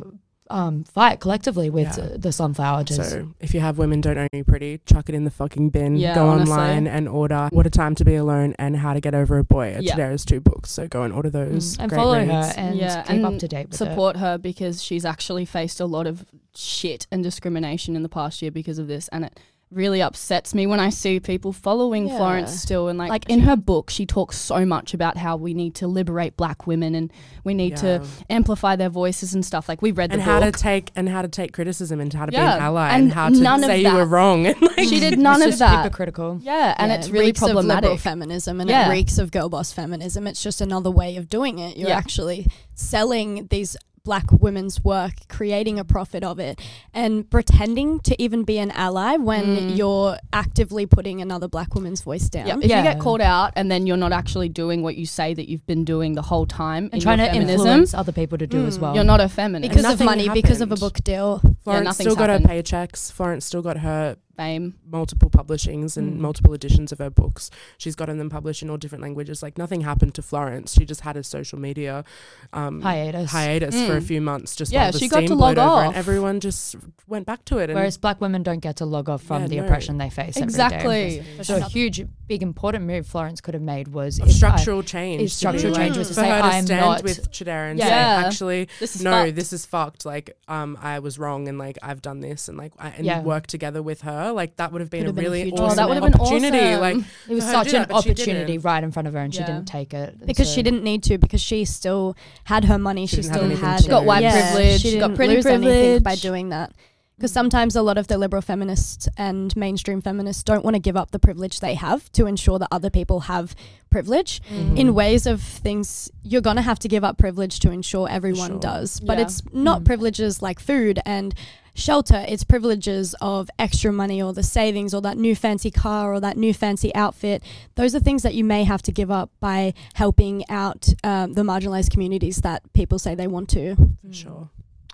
[0.51, 2.17] um, fight collectively with Yeah.
[2.17, 2.85] the Slumflower.
[2.85, 5.71] Just So if you have women don't own you pretty, chuck it in the fucking
[5.71, 5.97] bin.
[5.97, 6.53] Yeah, go honestly.
[6.53, 9.45] online and order What a Time to Be Alone and How to Get Over a
[9.45, 9.77] Boy.
[9.81, 9.95] Yeah.
[9.97, 10.71] Chidera's two books.
[10.71, 11.77] So go and order those.
[11.77, 12.31] Mm, and follow reads.
[12.33, 13.85] her and Yeah, keep up to date with it.
[13.85, 16.25] support her because she's actually faced a lot of
[16.55, 19.39] shit and discrimination in the past year because of this and it
[19.73, 22.17] really upsets me when I see people following Yeah.
[22.17, 25.55] Florence still and like, Like in her book she talks so much about how we
[25.55, 27.13] need to liberate black women and
[27.45, 30.51] we need to amplify their voices and stuff like we read the and how to
[30.51, 33.13] take and how to take criticism and how to be Yeah, an ally and and,
[33.13, 35.59] how to none say you were wrong and like she did none It's of just
[35.61, 36.41] that hypocritical.
[36.43, 38.89] yeah and Yeah, it's it really reeks Of liberal problematic feminism and Yeah.
[38.89, 40.27] it reeks of girl boss feminism.
[40.27, 41.77] It's just another way of doing it.
[41.77, 41.97] You're Yeah.
[41.97, 46.59] actually selling these black women's work, creating a profit of it,
[46.95, 49.77] and pretending to even be an ally when Mm.
[49.77, 52.47] you're actively putting another black woman's voice down.
[52.47, 55.35] yeah, if you get called out and then you're not actually doing what you say
[55.35, 58.13] that you've been doing the whole time And in trying your to feminism, influence other
[58.13, 58.81] people to do as Mm.
[58.83, 58.95] well.
[58.95, 59.69] you're not a feminist.
[59.71, 61.41] Because of nothing money, because of a book deal.
[61.65, 63.13] Florence nothing's still got her paychecks.
[63.13, 64.75] Florence still got her fame.
[64.91, 66.19] multiple publishings and Mm.
[66.19, 67.51] multiple editions of her books.
[67.79, 69.43] She's gotten them published in all different languages.
[69.43, 70.73] Like nothing happened to Florence.
[70.75, 72.05] She just had a social media
[72.53, 73.31] um, hiatus.
[73.31, 74.05] hiatus for a Mm.
[74.13, 74.57] few months.
[74.57, 75.87] Just Yeah, she got steam to blowed log off.
[75.89, 76.77] and everyone just
[77.07, 77.71] went back to it.
[77.71, 79.65] And Whereas black women don't get to log off from Yeah, the no.
[79.65, 80.37] oppression they face.
[80.37, 80.45] every day.
[80.45, 81.23] Exactly.
[81.43, 84.83] So a huge, big, important move Florence could have made was of if I- structural
[84.83, 85.33] change.
[85.33, 87.71] structural be change like- was to for say, her to "I'm stand not- with Chidera
[87.71, 87.87] and Yeah.
[87.87, 89.37] say, actually, This is no, fucked.
[89.37, 90.05] this is fucked.
[90.07, 93.21] Like, um, I was wrong, and like I've done this, and like, I, and Yeah.
[93.23, 94.30] work together with her.
[94.35, 96.03] Like that would have been Could a have been a really huge awesome that would
[96.03, 96.59] have been opportunity.
[96.59, 96.81] awesome.
[96.81, 96.97] Like,
[97.29, 98.65] It was for her to such do an that, but she opportunity didn't.
[98.65, 99.47] right in front of her, and she Yeah.
[99.47, 102.79] didn't take it And Because so- she didn't need to, because she still had her
[102.79, 103.07] money.
[103.07, 105.07] She She, didn't have still anything had to She got white yeah, privilege, She got
[105.09, 106.23] didn't pretty lose anything by privilege.
[106.31, 106.73] doing that.
[107.17, 110.97] Because sometimes a lot of the liberal feminists and mainstream feminists don't want to give
[110.97, 113.55] up the privilege they have to ensure that other people have
[113.91, 114.41] privilege.
[114.51, 114.79] Mm.
[114.79, 118.53] In ways of things, you're going to have to give up privilege to ensure everyone
[118.53, 118.61] Sure.
[118.61, 119.01] does.
[119.01, 119.25] But Yeah.
[119.25, 119.85] it's not Mm.
[119.85, 121.35] privileges like food and
[121.75, 126.21] shelter, it's privileges of extra money or the savings or that new fancy car or
[126.21, 127.43] that new fancy outfit.
[127.75, 131.43] Those are things that you may have to give up by helping out um, the
[131.43, 133.77] marginalized communities that people say they want to.
[134.07, 134.51] For sure.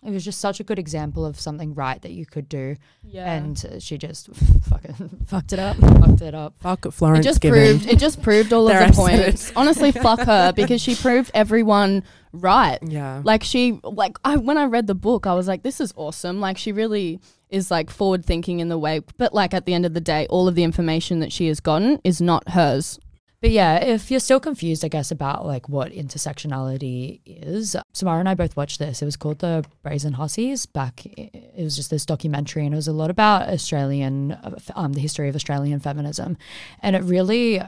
[0.07, 3.33] It was just such a good example of something right that you could do, Yeah.
[3.33, 4.29] and uh, she just
[4.71, 5.77] fucking Fucked it up.
[5.77, 6.55] fucked it up.
[6.61, 6.95] Fuck Florence.
[6.95, 7.79] it Florence just Given.
[7.79, 9.53] proved it just proved all of the points.
[9.57, 12.79] Honestly, fuck her because she proved everyone right.
[12.83, 13.21] Yeah.
[13.25, 16.41] Like she like I when I read the book, I was like, this is awesome.
[16.41, 19.87] Like she really is like forward thinking in the way but like at the end
[19.87, 22.99] of the day, all of the information that she has gotten is not hers.
[23.47, 28.29] But yeah, if you're still confused, I guess, about like what intersectionality is, Samara and
[28.29, 29.01] I both watched this.
[29.01, 30.67] It was called The Brazen Hussies.
[30.67, 34.37] Back, it was just this documentary, and it was a lot about Australian,
[34.75, 36.37] um, the history of Australian feminism,
[36.83, 37.63] and it really,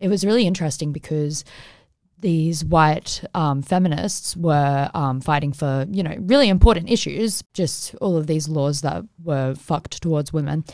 [0.00, 1.44] it was really interesting because
[2.24, 8.16] these white um, feminists were um, fighting for, you know, really important issues, just all
[8.16, 10.64] of these laws that were fucked towards women.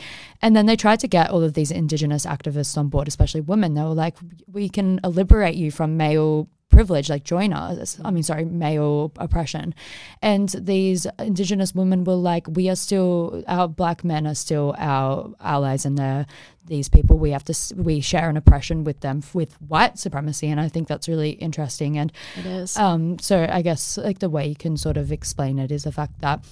[0.41, 3.73] And then they tried to get all of these Indigenous activists on board, especially women.
[3.73, 4.15] They were like,
[4.47, 7.99] we can liberate you from male privilege, like join us.
[8.03, 9.75] I mean, sorry, male oppression.
[10.21, 15.31] And these Indigenous women were like, we are still, our black men are still our
[15.39, 16.25] allies and they're
[16.65, 20.59] these people we have to we share an oppression with them with white supremacy and
[20.61, 22.77] i think that's really interesting and It is.
[22.77, 25.91] um so i guess like the way you can sort of explain it is the
[25.91, 26.45] fact that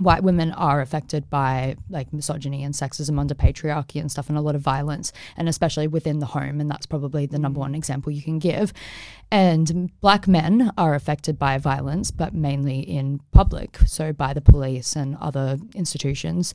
[0.00, 4.40] white women are affected by like misogyny and sexism under patriarchy and stuff and a
[4.40, 8.10] lot of violence and especially within the home and that's probably the number one example
[8.12, 8.72] you can give.
[9.30, 14.96] And black men are affected by violence but mainly in public so by the police
[14.96, 16.54] and other institutions.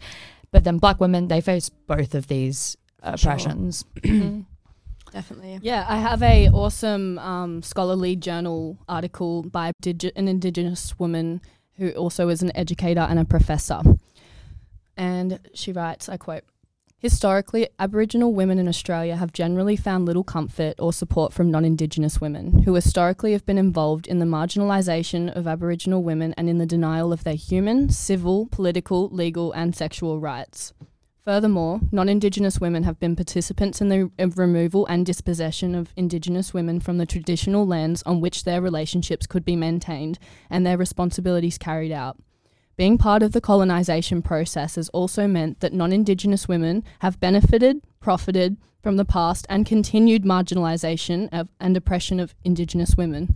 [0.51, 3.85] But then black women they face both of these oppressions.
[5.15, 5.59] Definitely.
[5.61, 11.41] Yeah, I have a awesome um, scholarly journal article by digi- an Indigenous woman
[11.77, 13.81] who also is an educator and a professor.
[14.97, 16.43] And she writes, I quote,
[16.97, 22.19] Historically, Aboriginal women in Australia have generally found little comfort or support from non Indigenous
[22.19, 26.65] women, who historically have been involved in the marginalisation of Aboriginal women and in the
[26.65, 30.73] denial of their human, civil, political, legal, and sexual rights.
[31.25, 36.79] Furthermore, non Indigenous women have been participants in the removal and dispossession of Indigenous women
[36.79, 40.19] from the traditional lands on which their relationships could be maintained
[40.51, 42.19] and their responsibilities carried out.
[42.77, 47.81] Being part of the colonisation process has also meant that non Indigenous women have benefited,
[47.99, 53.35] profited from the past, and continued marginalisation and oppression of Indigenous women.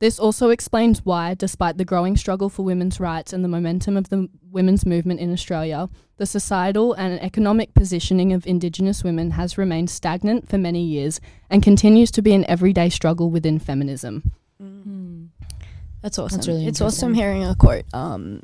[0.00, 4.08] This also explains why, despite the growing struggle for women's rights and the momentum of
[4.08, 9.90] the women's movement in Australia, the societal and economic positioning of Indigenous women has remained
[9.90, 11.20] stagnant for many years
[11.50, 14.32] and continues to be an everyday struggle within feminism.
[16.00, 16.40] That's awesome.
[16.46, 18.42] really it's awesome hearing a quote um,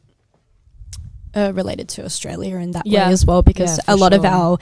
[1.34, 3.06] uh, related to Australia in that Yeah.
[3.06, 4.58] way as well, because Yeah, a for lot of our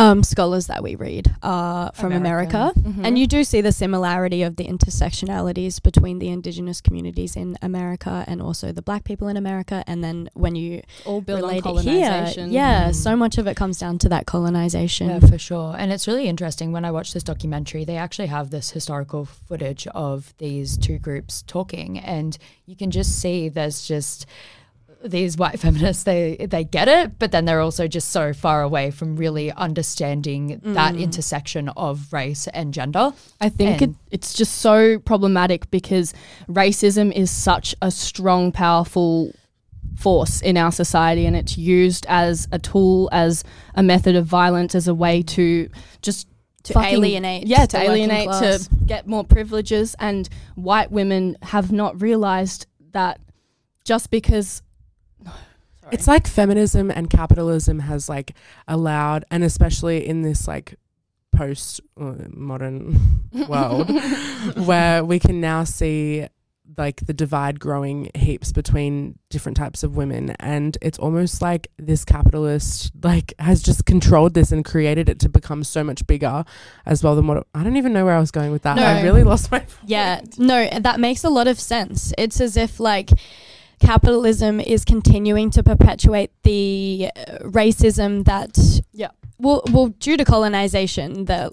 [0.00, 2.56] um, scholars that we read are from American.
[2.60, 2.80] America.
[2.80, 3.06] Mhm.
[3.06, 8.24] And you do see the similarity of the intersectionalities between the indigenous communities in America
[8.26, 9.82] and also the black people in America.
[9.86, 12.52] And then when you all built on relate it here, colonisation.
[12.52, 12.94] yeah, Mm.
[12.94, 15.08] so much of it comes down to that colonization.
[15.08, 15.74] Yeah, for sure.
[15.78, 19.86] And it's really interesting when I watch this documentary, they actually have this historical footage
[19.88, 24.26] of these two groups talking and you can just see there's just
[25.04, 28.90] these white feminists they they get it but then they're also just so far away
[28.90, 31.00] from really understanding that Mm.
[31.00, 36.12] intersection of race and gender I think it, it's just so problematic because
[36.48, 39.32] racism is such a strong, powerful
[39.96, 43.44] force in our society and it's used as a tool, as
[43.74, 45.68] a method of violence, as a way to
[46.02, 46.28] just
[46.64, 49.94] to fucking- alienate, yeah, to alienate, to get more privileges.
[49.98, 53.20] And white women have not realized that
[53.84, 54.62] just because.
[55.90, 55.98] Sorry.
[55.98, 58.34] It's like feminism and capitalism has like
[58.68, 60.76] allowed, and especially in this like
[61.32, 63.90] post uh, modern world,
[64.66, 66.26] where we can now see
[66.76, 72.04] like the divide growing heaps between different types of women and it's almost like this
[72.04, 76.44] capitalist like has just controlled this and created it to become so much bigger
[76.86, 78.76] as well than what I don't even know where I was going with that.
[78.76, 78.84] No.
[78.84, 82.12] I really lost my Yeah, no, that makes a lot of sense.
[82.16, 83.10] It's as if like
[83.80, 88.56] capitalism is continuing to perpetuate the uh, racism that
[88.92, 89.08] Yeah.
[89.38, 91.50] well well due to colonization the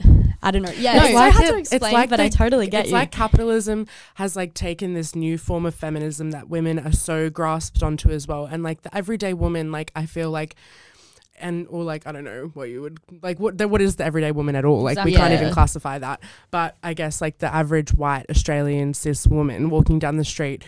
[0.40, 0.70] I don't know.
[0.70, 2.90] Yeah, No, it's so like hard it- to it's like but I totally get it's
[2.90, 2.96] you.
[2.96, 7.28] It's like capitalism has like taken this new form of feminism that women are so
[7.30, 10.54] grasped onto as well and like the everyday woman like i feel like
[11.40, 14.04] and or like i don't know what you would like what the, what is the
[14.04, 16.20] everyday woman at all like we can't even classify that
[16.50, 20.64] but i guess like the average white australian cis woman walking down the street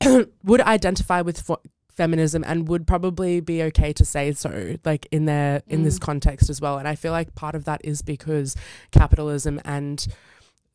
[0.44, 5.26] would identify with fo- feminism and would probably be okay to say so like in
[5.26, 6.02] their in this Mm.
[6.02, 8.56] context as well and i feel like part of that is because
[8.90, 10.06] capitalism and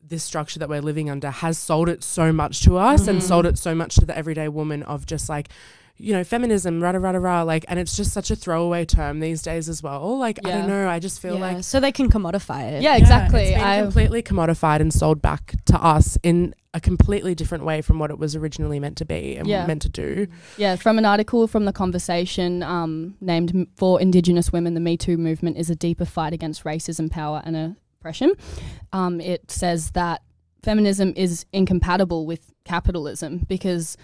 [0.02, 3.22] this structure that we're living under has sold it so much to us and Mhm.
[3.22, 5.50] sold it so much to the everyday woman of just like
[6.02, 9.20] you know feminism rah rah rah rah like and it's just such a throwaway term
[9.20, 11.92] these days as well like i don't know i just feel Yeah, like so they
[11.92, 12.82] can commodify it.
[12.82, 13.54] Yeah, yeah, exactly.
[13.54, 18.10] I completely commodified and sold back to us in a completely different way from what
[18.10, 19.66] it was originally meant to be and Yeah.
[19.66, 20.26] meant to do
[20.56, 25.18] Yeah, from an article from the conversation um, named For Indigenous Women, the Me Too
[25.18, 28.32] movement is a deeper fight against racism, power, and oppression.
[28.92, 30.22] Um, it says that
[30.62, 33.96] feminism is incompatible with capitalism because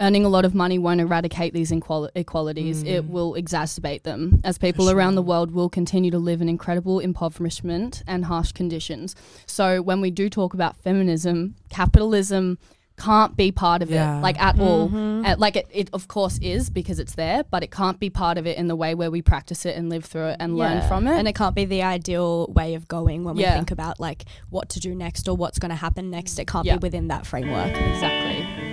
[0.00, 2.12] earning a lot of money won't eradicate these inequalities.
[2.14, 2.82] equalities.
[2.82, 3.08] It Mm.
[3.10, 8.02] will exacerbate them as people around the world will continue to live in incredible impoverishment
[8.06, 9.14] and harsh conditions.
[9.46, 12.58] So when we do talk about feminism, capitalism
[12.96, 14.18] can't be part of Yeah.
[14.18, 14.88] it, like at all.
[14.88, 15.24] Mhm.
[15.24, 18.38] Uh, like it, it of course is because it's there, but it can't be part
[18.38, 20.82] of it in the way where we practice it and live through it and learn
[20.88, 21.16] from it.
[21.16, 23.50] And it can't be the ideal way of going when Yeah.
[23.52, 26.40] we think about like what to do next or what's going to happen next.
[26.40, 26.76] It can't Yeah.
[26.76, 27.68] be within that framework.
[27.70, 28.67] exactly.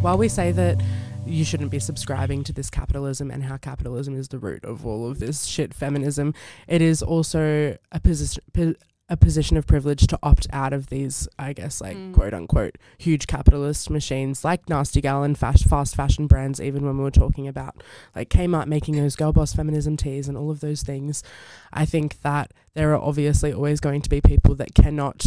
[0.00, 0.80] While we say that
[1.26, 5.08] you shouldn't be subscribing to this capitalism and how capitalism is the root of all
[5.08, 6.34] of this shit feminism,
[6.66, 8.42] it is also a position.
[8.52, 8.74] Po-
[9.12, 12.12] a position of privilege to opt out of these, I guess, like Mm.
[12.14, 16.60] quote unquote, huge capitalist machines like Nasty Gal and fast, fast fashion brands.
[16.60, 17.82] Even when we were talking about
[18.14, 21.24] like Kmart making those girl boss feminism teas and all of those things,
[21.72, 25.26] I think that there are obviously always going to be people that cannot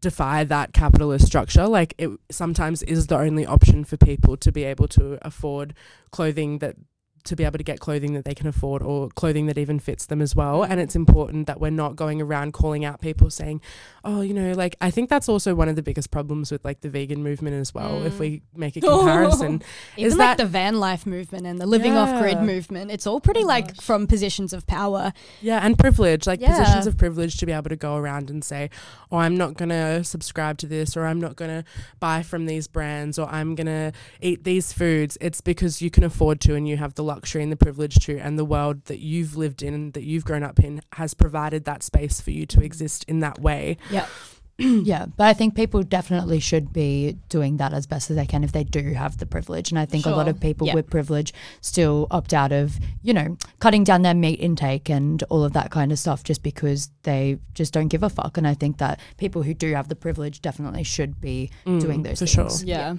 [0.00, 4.64] defy that capitalist structure like it sometimes is the only option for people to be
[4.64, 5.74] able to afford
[6.10, 6.76] clothing that
[7.24, 10.06] to be able to get clothing that they can afford or clothing that even fits
[10.06, 13.60] them as well and it's important that we're not going around calling out people saying
[14.04, 16.80] oh you know like i think that's also one of the biggest problems with like
[16.80, 18.18] the vegan movement as well if Mm.
[18.18, 19.62] we make a comparison
[19.96, 23.06] Even Is like that- the van life movement and the living off grid movement, it's
[23.06, 23.84] all pretty like gosh.
[23.84, 25.12] from positions of power.
[25.40, 26.56] Yeah, and privilege, like Yeah.
[26.58, 28.70] positions of privilege to be able to go around and say,
[29.12, 31.64] oh, I'm not going to subscribe to this, or I'm not going to
[32.00, 35.16] buy from these brands, or I'm going to eat these foods.
[35.20, 38.12] It's because you can afford to and you have the luxury and the privilege to,
[38.18, 41.82] and the world that you've lived in, that you've grown up in, has provided that
[41.82, 43.76] space for you to exist in that way.
[43.90, 44.06] Yeah.
[44.92, 48.44] yeah, but I think people definitely should be doing that as best as they can
[48.44, 49.70] if they do have the privilege.
[49.72, 50.74] And I think a lot of people Yeah.
[50.74, 51.32] with privilege
[51.62, 55.70] still opt out of, you know, cutting down their meat intake and all of that
[55.70, 58.36] kind of stuff just because they just don't give a fuck.
[58.36, 62.04] And I think that people who do have the privilege definitely should be doing Mm,
[62.04, 62.58] those for things.
[62.58, 62.66] sure.
[62.68, 62.96] Yeah.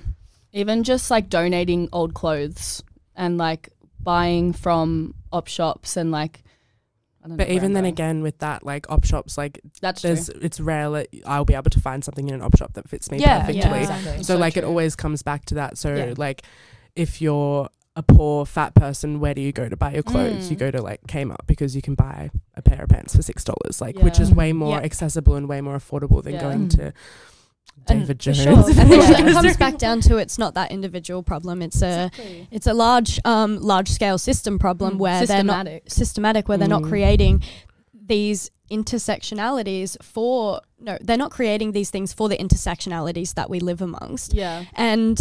[0.53, 2.82] Even just like donating old clothes
[3.16, 3.70] and like
[4.04, 6.43] buying from op shops and like
[7.24, 7.93] I don't But where even then going.
[7.93, 10.18] again, with that, like op shops, like that's true.
[10.41, 13.12] it's rare that I'll be able to find something in an op shop that fits
[13.12, 13.62] me Yeah, perfectly.
[13.62, 14.18] yeah, exactly.
[14.18, 15.78] So, So like it always comes back to that.
[15.78, 16.14] So Yeah.
[16.18, 16.41] like
[16.95, 20.49] if you're a poor fat person, where do you go to buy your clothes?
[20.49, 20.60] You Mm.
[20.62, 23.82] go to like Kmart because you can buy a pair of pants for six dollars,
[23.82, 24.84] like which is way more Yeah.
[24.84, 26.41] accessible and way more affordable than Yeah.
[26.41, 26.76] going Mm.
[26.78, 26.93] to And
[27.88, 28.38] David for Jones.
[28.43, 28.53] sure.
[28.57, 29.28] I think Yeah.
[29.28, 31.61] it comes back down to it's not that individual problem.
[31.61, 32.47] It's a Exactly.
[32.51, 35.84] it's a large um large scale system problem Mm, where they're not systematic.
[35.91, 36.89] systematic where they're not Mm.
[36.89, 37.43] creating
[37.93, 43.82] these intersectionalities for no they're not creating these things for the intersectionalities that we live
[43.82, 44.65] amongst Yeah.
[44.76, 45.17] and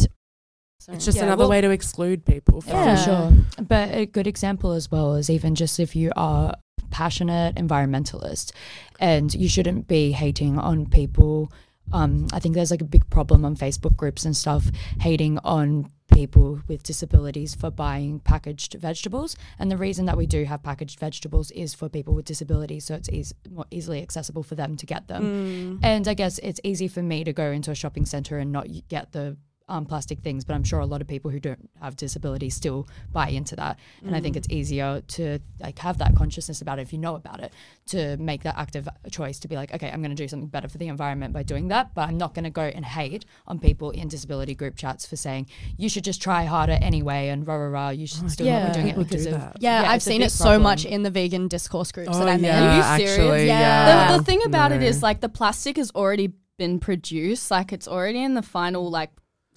[0.89, 2.63] It's just Yeah, another well- way to exclude people.
[2.63, 2.97] From Yeah.
[2.97, 3.33] For sure.
[3.69, 6.55] But a good example as well is even just if you are
[6.91, 8.53] passionate environmentalist
[8.99, 11.53] and you shouldn't be hating on people.
[11.93, 14.65] Um, I think there's like a big problem on Facebook groups and stuff
[15.01, 19.37] hating on people with disabilities for buying packaged vegetables.
[19.59, 22.95] And the reason that we do have packaged vegetables is for people with disabilities, so
[22.95, 25.23] it's eas- more easily accessible for them to get them.
[25.23, 25.79] Mm.
[25.83, 28.67] And I guess it's easy for me to go into a shopping center and not
[28.89, 29.37] get the
[29.71, 32.87] um, plastic things, but I'm sure a lot of people who don't have disabilities still
[33.13, 33.79] buy into that.
[34.05, 37.15] And I think it's easier to like have that consciousness about it if you know
[37.15, 37.53] about it,
[37.87, 40.69] to make that active choice to be like, okay, I'm going to do something better
[40.69, 43.59] for the environment by doing that, but I'm not going to go and hate on
[43.59, 45.47] people in disability group chats for saying
[45.77, 47.89] you should just try harder anyway and rah rah rah.
[47.91, 48.65] You should still yeah.
[48.65, 49.57] not be doing it People do because of that.
[49.61, 50.63] yeah, I've seen big it so problem.
[50.63, 53.19] much in the vegan discourse groups Oh, that I'm yeah, Are you serious?
[53.19, 53.61] actually, Yeah.
[53.61, 54.13] yeah.
[54.13, 54.87] The, the thing about it No.
[54.87, 59.11] is like the plastic has already been produced, like it's already in the final like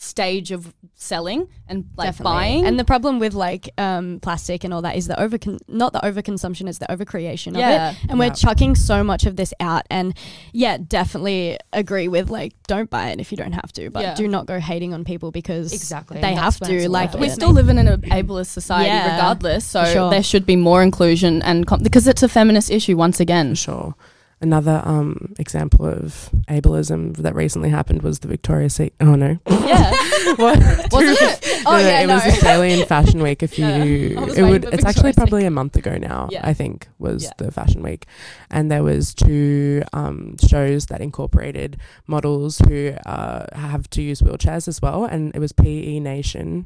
[0.03, 2.33] stage of selling and like Definitely.
[2.33, 2.65] buying.
[2.65, 5.37] And the problem with like um, plastic and all that is the over
[5.67, 8.05] not the overconsumption, it's the overcreation yeah, of it.
[8.09, 9.83] And we're chucking so much of this out.
[9.89, 10.13] And
[10.51, 14.15] yeah, definitely agree with like don't buy it if you don't have to, but Yeah.
[14.15, 16.19] do not go hating on people because Exactly.
[16.21, 16.89] they have that's when it's to.
[16.89, 17.31] Like we it.
[17.31, 20.09] still live in an ableist society Yeah, regardless, so sure.
[20.09, 23.51] there should be more inclusion and com- because it's a feminist issue once again.
[23.51, 23.95] For sure.
[24.41, 28.93] Another um, example of ableism that recently happened was the Victoria's Secret.
[28.99, 29.91] Oh no, Yeah.
[30.35, 30.59] what?
[30.91, 31.49] Wasn't it?
[31.65, 32.15] Oh No, yeah, it no.
[32.15, 33.41] was Australian Fashion Week.
[33.41, 34.25] If you, Yeah.
[34.35, 34.65] It would.
[34.73, 36.27] It's actually probably a month ago now.
[36.29, 36.41] Yeah.
[36.45, 37.29] I think was Yeah.
[37.37, 38.05] the Fashion Week,
[38.51, 44.67] and there was two um, shows that incorporated models who uh, have to use wheelchairs
[44.67, 46.65] as well, and it was PE Nation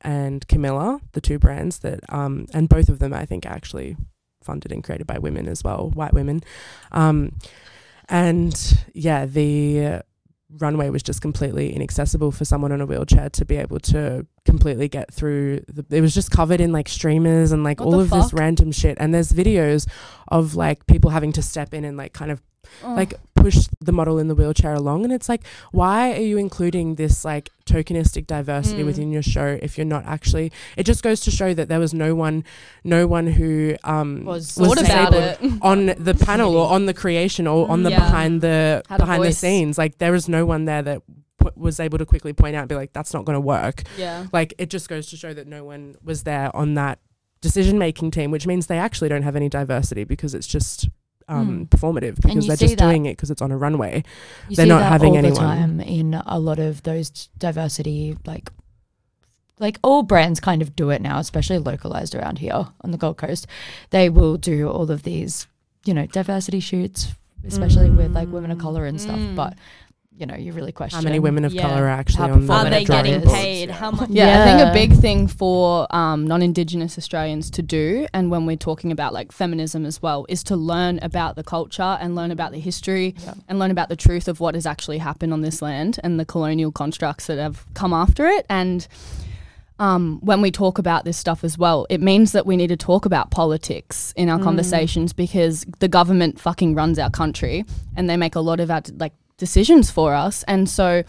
[0.00, 3.96] and Camilla, the two brands that, um, and both of them I think actually
[4.42, 6.42] funded and created by women as well, white women,
[6.92, 7.36] um,
[8.08, 10.02] and yeah, the
[10.58, 14.88] runway was just completely inaccessible for someone in a wheelchair to be able to completely
[14.88, 18.10] get through the, it was just covered in like streamers and like What all of
[18.10, 18.98] this random shit.
[19.00, 19.88] And there's videos
[20.28, 22.42] of like people having to step in and like kind of
[22.84, 22.94] Oh.
[22.94, 25.42] like push the model in the wheelchair along and it's like
[25.72, 28.86] why are you including this like tokenistic diversity Mm.
[28.86, 31.92] within your show if you're not actually it just goes to show that there was
[31.92, 32.44] no one
[32.84, 35.40] no one who um Was thought about it.
[35.62, 37.98] on the panel or on the creation or on the Yeah.
[37.98, 41.02] behind the Had behind the scenes like there was no one there that
[41.56, 44.26] was able to quickly point out and be like that's not going to work Yeah.
[44.32, 47.00] like it just goes to show that no one was there on that
[47.40, 50.88] decision making team which means they actually don't have any diversity because it's just
[51.28, 51.68] um, Mm.
[51.68, 54.02] performative because they're just doing it because it's on a runway
[54.48, 55.34] You They're not having all anyone.
[55.34, 58.50] the time in a lot of those diversity, like,
[59.58, 63.16] like all brands kind of do it now, especially localized around here on the Gold
[63.18, 63.46] Coast.
[63.90, 65.46] They will do all of these,
[65.84, 67.08] you know, diversity shoots,
[67.46, 69.18] especially with like women of color and stuff.
[69.18, 69.36] Mm.
[69.36, 69.54] But
[70.16, 71.62] you know, you really question how many women of Yeah.
[71.62, 73.32] color are actually How on the are they getting boards?
[73.32, 73.68] paid?
[73.70, 73.74] Yeah.
[73.74, 74.10] How much?
[74.10, 78.56] Yeah, I think a big thing for um, non-Indigenous Australians to do, and when we're
[78.56, 82.52] talking about like feminism as well, is to learn about the culture and learn about
[82.52, 83.34] the history Yeah.
[83.48, 86.24] and learn about the truth of what has actually happened on this land and the
[86.26, 88.44] colonial constructs that have come after it.
[88.50, 88.86] And
[89.78, 92.76] um, when we talk about this stuff as well, it means that we need to
[92.76, 97.64] talk about politics in our conversations because the government fucking runs our country
[97.96, 100.44] and they make a lot of our like decisions for us.
[100.46, 101.02] And so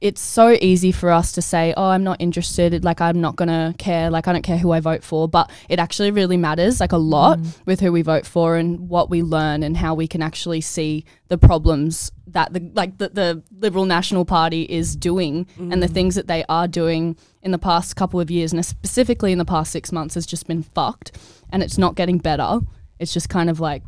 [0.00, 3.74] it's so easy for us to say, oh, I'm not interested, like I'm not gonna
[3.78, 6.92] care, like I don't care who I vote for, but it actually really matters like
[6.92, 7.66] a lot mm.
[7.66, 11.04] with who we vote for and what we learn and how we can actually see
[11.26, 15.94] the problems that the like the, the Liberal National Party is doing and the mm.
[15.94, 19.44] things that they are doing in the past couple of years and specifically in the
[19.44, 21.10] past six months has just been fucked.
[21.50, 22.60] And it's not getting better.
[23.00, 23.82] It's just kind of like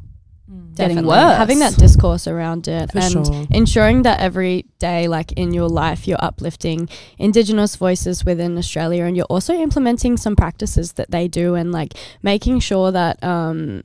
[0.74, 1.08] getting Definitely.
[1.08, 1.36] worse.
[1.36, 3.46] Having that discourse around it For and sure.
[3.50, 6.88] ensuring that every day, like in your life, you're uplifting
[7.18, 11.94] Indigenous voices within Australia and you're also implementing some practices that they do and like
[12.22, 13.82] making sure that, um,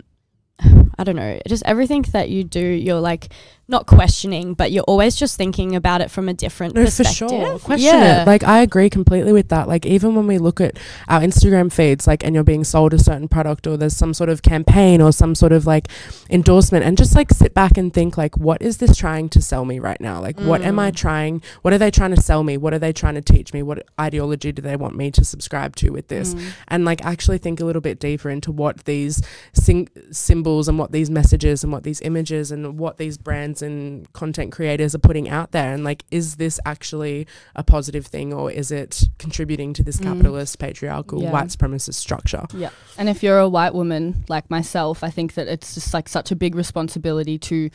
[0.98, 3.30] I don't know, just everything that you do, you're like
[3.70, 7.30] not questioning, but you're always just thinking about it from a different No, for perspective.
[7.30, 7.60] sure.
[7.60, 8.22] Question yeah.
[8.22, 8.28] it.
[8.28, 9.68] Like I agree completely with that.
[9.68, 10.78] Like even when we look at
[11.10, 14.30] our Instagram feeds, like and you're being sold a certain product or there's some sort
[14.30, 15.90] of campaign or some sort of like
[16.30, 19.66] endorsement and just like sit back and think like what is this trying to sell
[19.66, 20.22] me right now?
[20.22, 20.96] Like what am I Mm.
[20.96, 22.56] trying what are they trying to sell me?
[22.56, 23.62] What are they trying to teach me?
[23.64, 26.34] What ideology do they want me to subscribe to with this?
[26.34, 26.42] Mm.
[26.70, 29.22] and like actually think a little bit deeper into what these
[29.54, 34.12] sing- symbols and what these messages and what these images and what these brands and
[34.14, 38.52] content creators are putting out there and like is this actually a positive thing or
[38.52, 40.04] is it contributing to this Mm.
[40.04, 41.32] capitalist patriarchal Yeah.
[41.32, 42.70] white supremacist structure Yeah.
[42.98, 46.32] And if you're a white woman like myself, I think that it's just like such
[46.32, 47.70] a big responsibility to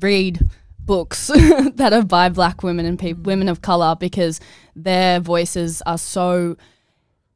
[0.00, 0.40] read
[0.78, 1.26] books
[1.74, 4.40] that are by black women and peop women of color because
[4.74, 6.56] their voices are so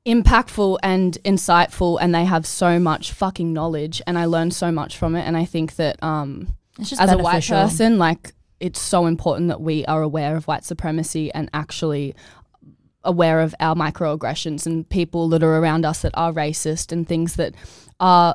[0.07, 4.97] impactful and insightful and they have so much fucking knowledge and I learned so much
[4.99, 6.49] from it and I think that um
[6.79, 10.47] It's just as a white person like it's so important that we are aware of
[10.47, 12.15] white supremacy and actually
[13.03, 17.37] aware of our microaggressions and people that are around us that are racist and things
[17.37, 17.55] that
[18.01, 18.35] are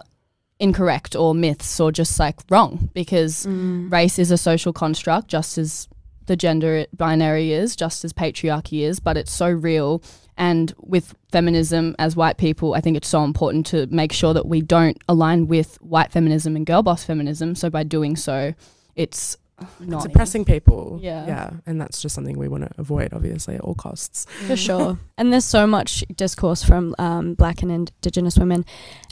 [0.59, 3.91] incorrect or myths or just like wrong because Mm.
[3.91, 5.87] race is a social construct just as
[6.27, 10.03] the gender binary is just as patriarchy is but it's so real
[10.39, 14.47] and with feminism as white people i think it's so important to make sure that
[14.47, 17.55] we don't align with white feminism and girl boss feminism.
[17.55, 18.53] So by doing so
[18.95, 19.37] it's
[19.79, 20.99] not it's oppressing people.
[21.01, 21.27] Yeah.
[21.27, 21.49] yeah.
[21.65, 24.25] And that's just something we want to avoid obviously at all costs.
[24.47, 24.97] For sure.
[25.17, 28.63] And there's so much discourse from um, black and indigenous women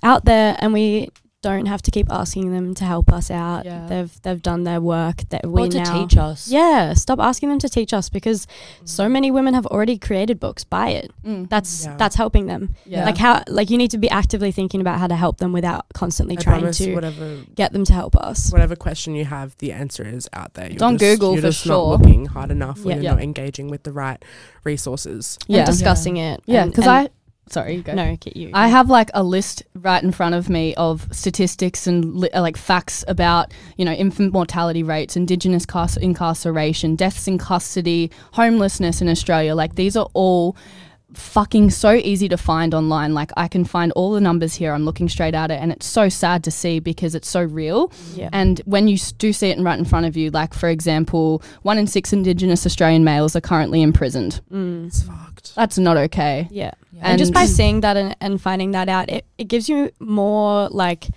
[0.04, 1.10] out there, and we
[1.44, 3.64] don't have to keep asking them to help us out.
[3.64, 3.86] Yeah.
[3.88, 5.18] They've they've done their work.
[5.30, 6.48] That we or to now teach us.
[6.50, 8.48] yeah, stop asking them to teach us because
[8.86, 10.64] so many women have already created books.
[10.64, 11.12] Buy it.
[11.24, 11.48] Mm.
[11.50, 11.96] That's Yeah.
[11.96, 12.76] that's helping them.
[12.86, 13.06] yeah.
[13.06, 15.86] Like how like you need to be actively thinking about how to help them without
[15.94, 18.52] constantly I trying to whatever get them to help us.
[18.52, 20.72] whatever question you have, the answer is out there.
[20.72, 21.72] You're on just, Google you're for just sure.
[21.92, 22.96] not looking hard enough, or Yeah.
[22.96, 23.12] you're Yeah.
[23.12, 24.24] not engaging with the right
[24.64, 25.38] resources.
[25.48, 25.60] yeah.
[25.60, 26.42] And discussing it.
[26.48, 27.10] yeah, because I
[27.50, 27.94] sorry, go.
[27.94, 28.52] no, get you.
[28.54, 32.42] I have like a list right in front of me of statistics and li- uh,
[32.42, 39.02] like facts about you know infant mortality rates, indigenous cas- incarceration, deaths in custody, homelessness
[39.02, 39.56] in Australia.
[39.56, 40.56] Like these are all
[41.14, 43.14] fucking so easy to find online.
[43.14, 44.74] Like I can find all the numbers here.
[44.74, 47.92] I'm looking straight at it, and it's so sad to see because it's so real.
[48.14, 48.30] yeah.
[48.34, 51.78] And when you do see it right in front of you, like for example, one
[51.78, 54.42] in six Indigenous Australian males are currently imprisoned.
[54.52, 54.88] Mm.
[54.88, 55.56] It's fucked.
[55.56, 56.48] That's not okay.
[56.52, 56.72] Yeah.
[56.92, 57.02] Yeah.
[57.04, 60.68] And, just by seeing that and, and finding that out, it, it gives you more
[60.70, 61.08] like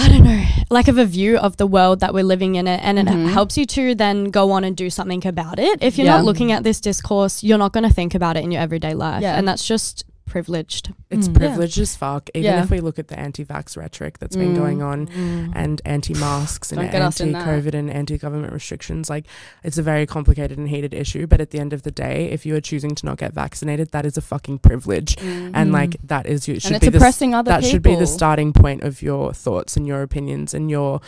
[0.00, 2.80] I don't know, like of a view of the world that we're living in it
[2.82, 3.26] and it mm-hmm.
[3.26, 5.82] helps you to then go on and do something about it.
[5.82, 6.16] If you're Yeah.
[6.16, 8.94] not looking at this discourse, you're not going to think about it in your everyday
[8.94, 9.22] life.
[9.22, 9.36] Yeah.
[9.36, 10.94] And that's just privileged.
[11.10, 11.34] It's Mm.
[11.34, 12.30] privileged as fuck.
[12.34, 12.62] Even Yeah.
[12.62, 14.56] if we look at the anti-vax rhetoric that's been Mm.
[14.56, 15.08] going on
[15.54, 17.46] and anti-masks and Don't get us in that.
[17.48, 19.26] anti-COVID and anti-government restrictions, like
[19.64, 21.26] it's a very complicated and heated issue.
[21.26, 23.90] But at the end of the day, if you are choosing to not get vaccinated,
[23.92, 25.72] that is a fucking privilege, and Mm.
[25.72, 27.60] like that is you should and be the that people.
[27.62, 31.00] should be the starting point of your thoughts and your opinions and your,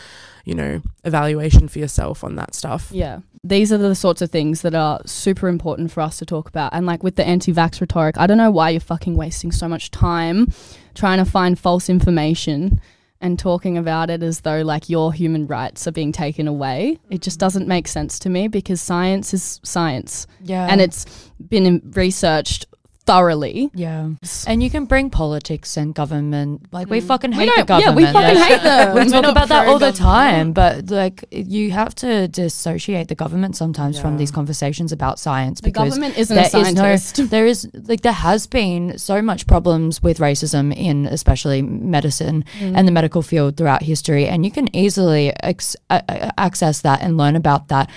[0.43, 2.89] you know, evaluation for yourself on that stuff.
[2.91, 3.19] Yeah.
[3.45, 6.73] These are the sorts of things that are super important for us to talk about.
[6.73, 9.67] And like with the anti vax rhetoric, I don't know why you're fucking wasting so
[9.67, 10.51] much time
[10.95, 12.81] trying to find false information
[13.21, 16.99] and talking about it as though like your human rights are being taken away.
[17.09, 17.45] It just mm-hmm.
[17.45, 20.67] doesn't make sense to me because science is science yeah.
[20.69, 22.65] and it's been researched
[23.05, 23.69] thoroughly.
[23.73, 24.09] Yeah.
[24.47, 26.67] And you can bring politics and government.
[26.71, 27.03] Like, we Mm.
[27.03, 28.95] fucking We hate the don't- yeah, we fucking like, hate them.
[29.05, 33.55] We talk about that all the time, but like, you have to dissociate the government
[33.57, 36.73] sometimes from these conversations about science The because government isn't there a is
[37.19, 42.45] no- there is like there has been so much problems with racism in especially medicine
[42.61, 47.01] and the medical field throughout history and you can easily ex- uh, uh, access that
[47.01, 47.89] and learn about that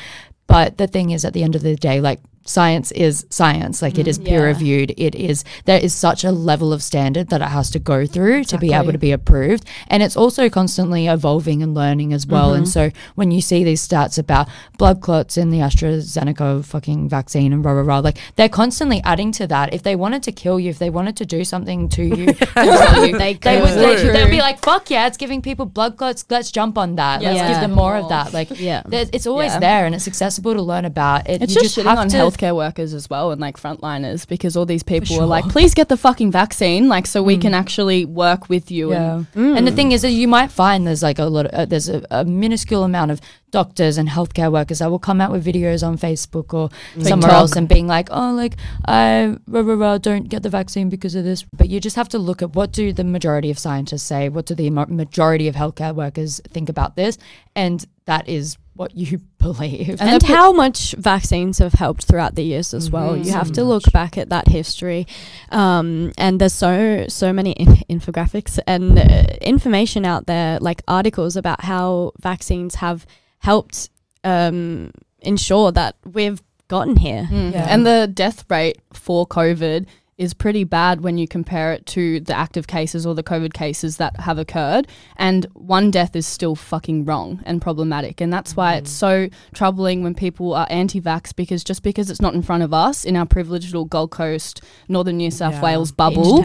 [0.46, 3.82] but the thing is at the end of the day like science is science.
[3.82, 4.47] Like it is peer Yeah.
[4.47, 8.07] reviewed it is there is such a level of standard that it has to go
[8.07, 9.64] through to be able to be approved.
[9.88, 12.55] And it's also constantly evolving and learning as well.
[12.55, 12.90] And mm-hmm.
[12.92, 17.64] so when you see these stats about blood clots in the AstraZeneca fucking vaccine and
[17.64, 19.74] rah rah rah like they're constantly adding to that.
[19.74, 23.07] If they wanted to kill you if they wanted to do something to you, to
[23.07, 26.24] you, They they would they, they'd be like fuck yeah it's giving people blood clots.
[26.30, 27.22] Let's jump on that.
[27.22, 27.49] Let's Yeah.
[27.49, 28.32] give them more of that.
[28.32, 28.82] Like Yeah.
[28.90, 29.61] it's always Yeah.
[29.61, 31.28] there and it's accessible to learn about.
[31.28, 34.26] It It's you just, shitting have on to, healthcare workers as well and like frontliners
[34.26, 37.43] because all these people are like, please get the fucking vaccine, like so we Mm.
[37.43, 38.91] can actually work with you.
[38.91, 39.24] Yeah.
[39.34, 41.64] And, And the thing is that you might find there's like a lot of, uh,
[41.66, 43.20] there's a, a minuscule amount of
[43.51, 47.32] doctors and healthcare workers that will come out with videos on Facebook or somewhere TikTok.
[47.32, 48.57] else and being like, oh, like
[48.87, 51.43] I rah, rah, rah, don't get the vaccine because of this.
[51.57, 54.47] But you just have to look at what do the majority of scientists say, what
[54.47, 57.18] do the majority of healthcare workers think about this,
[57.55, 59.89] and that is what you believe.
[60.01, 63.14] And And, the pe- how much vaccines have helped throughout the years as well.
[63.14, 63.24] Mhm.
[63.24, 65.07] You have So to look back at that history,
[65.51, 71.37] um, and there's so so many in- infographics and uh, information out there, like articles
[71.37, 73.07] about how vaccines have
[73.39, 73.91] helped
[74.24, 77.29] um, ensure that we've gotten here.
[77.31, 77.53] Mm.
[77.53, 77.66] Yeah.
[77.72, 79.87] and the death rate for COVID
[80.19, 83.99] is pretty bad when you compare it to the active cases or the COVID cases
[83.99, 84.89] that have occurred.
[85.17, 88.23] And one death is still fucking wrong and problematic.
[88.23, 92.23] And that's why it's so troubling when people are anti vax because just because it's
[92.23, 95.62] not in front of us in our privileged little Gold Coast, Northern New South Yeah.
[95.62, 96.43] Wales bubble,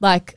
[0.00, 0.34] like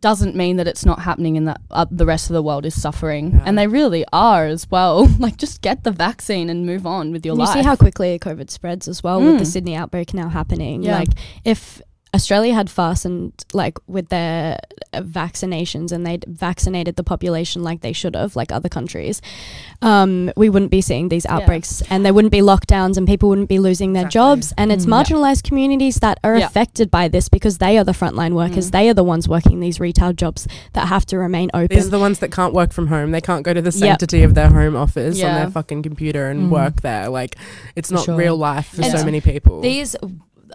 [0.00, 2.78] doesn't mean that it's not happening and that uh, the rest of the world is
[2.80, 3.42] suffering Yeah.
[3.46, 7.24] and they really are as well like just get the vaccine and move on with
[7.24, 9.46] your And you life see how quickly COVID spreads as well with the Mm.
[9.46, 10.82] Sydney outbreak now happening.
[10.82, 10.98] Yeah.
[10.98, 11.08] Like
[11.44, 11.80] if
[12.14, 14.58] Australia had fastened like with their
[14.92, 19.20] uh, vaccinations and they'd vaccinated the population like they should have, like other countries,
[19.82, 21.34] um, we wouldn't be seeing these Yeah.
[21.36, 24.20] outbreaks and there wouldn't be lockdowns and people wouldn't be losing their Exactly.
[24.20, 24.54] jobs.
[24.56, 24.90] And it's Mm.
[24.90, 25.02] Yeah.
[25.02, 26.46] marginalized communities that are Yeah.
[26.46, 28.68] affected by this because they are the frontline workers.
[28.68, 28.72] Mm.
[28.72, 31.76] They are the ones working these retail jobs that have to remain open.
[31.76, 33.10] These are the ones that can't work from home.
[33.10, 33.80] They can't go to the Yep.
[33.88, 36.50] sanctity of their home office on their fucking computer and Mm.
[36.50, 37.08] work there.
[37.08, 37.36] Like
[37.74, 38.14] it's not sure.
[38.14, 39.60] real life for And so many people.
[39.60, 39.96] These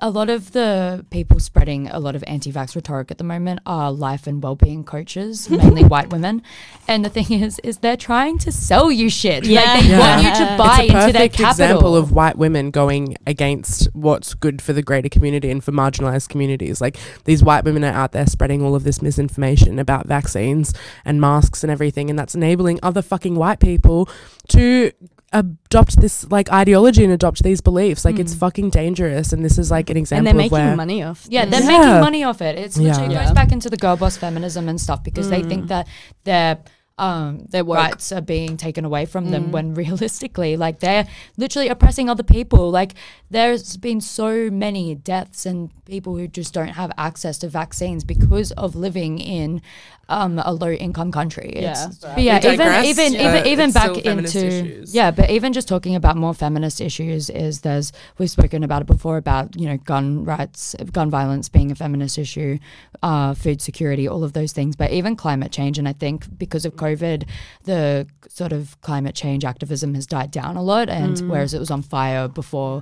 [0.01, 3.91] a lot of the people spreading a lot of anti-vax rhetoric at the moment are
[3.91, 6.41] life and well-being coaches, mainly white women.
[6.87, 9.45] And the thing is, is they're trying to sell you shit.
[9.45, 9.61] Yeah.
[9.61, 9.99] Like they Yeah.
[9.99, 11.49] want you to buy it's a into their perfect capital.
[11.65, 16.29] example of white women going against what's good for the greater community and for marginalized
[16.29, 16.81] communities.
[16.81, 20.73] Like these white women are out there spreading all of this misinformation about vaccines
[21.05, 24.09] and masks and everything, and that's enabling other fucking white people
[24.49, 24.91] to
[25.31, 28.03] adopt this like ideology and adopt these beliefs.
[28.05, 28.39] Like it's Mm.
[28.39, 30.19] fucking dangerous, and this is like an example.
[30.19, 31.25] and they're of making where money off.
[31.29, 31.61] Yeah, this.
[31.65, 31.77] they're Yeah.
[31.85, 32.57] making money off it.
[32.57, 32.89] It's Yeah.
[32.93, 33.25] literally Yeah.
[33.25, 35.49] goes back into the girl boss feminism and stuff because they Mm.
[35.49, 35.87] think that
[36.23, 36.57] their
[36.97, 37.77] um Their woke.
[37.77, 39.51] rights are being taken away from them Mm.
[39.51, 41.07] when realistically like they're
[41.37, 42.69] literally oppressing other people.
[42.71, 42.93] Like
[43.29, 48.51] there's been so many deaths and people who just don't have access to vaccines because
[48.53, 49.61] of living in
[50.09, 51.49] um, a low income country.
[51.55, 52.13] It's- Yeah.
[52.15, 54.93] But yeah, We even digress, even but even even back into issues.
[54.93, 58.87] yeah, but even just talking about more feminist issues is there's we've spoken about it
[58.87, 62.57] before about you know gun rights, gun violence being a feminist issue,
[63.03, 64.75] uh, food security, all of those things.
[64.75, 67.23] But even climate change, and I think because of COVID,
[67.63, 71.29] the sort of climate change activism has died down a lot, and Mm.
[71.29, 72.81] whereas it was on fire before.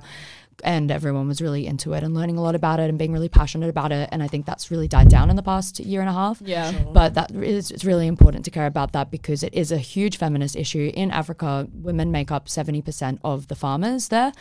[0.64, 3.28] And everyone was really into it and learning a lot about it and being really
[3.28, 4.08] passionate about it.
[4.10, 6.72] And I think that's really died down in the past year and a half Yeah.
[6.92, 10.16] but that is it's really important to care about that because it is a huge
[10.16, 11.68] feminist issue in Africa.
[11.72, 14.32] Women make up seventy percent of the farmers there,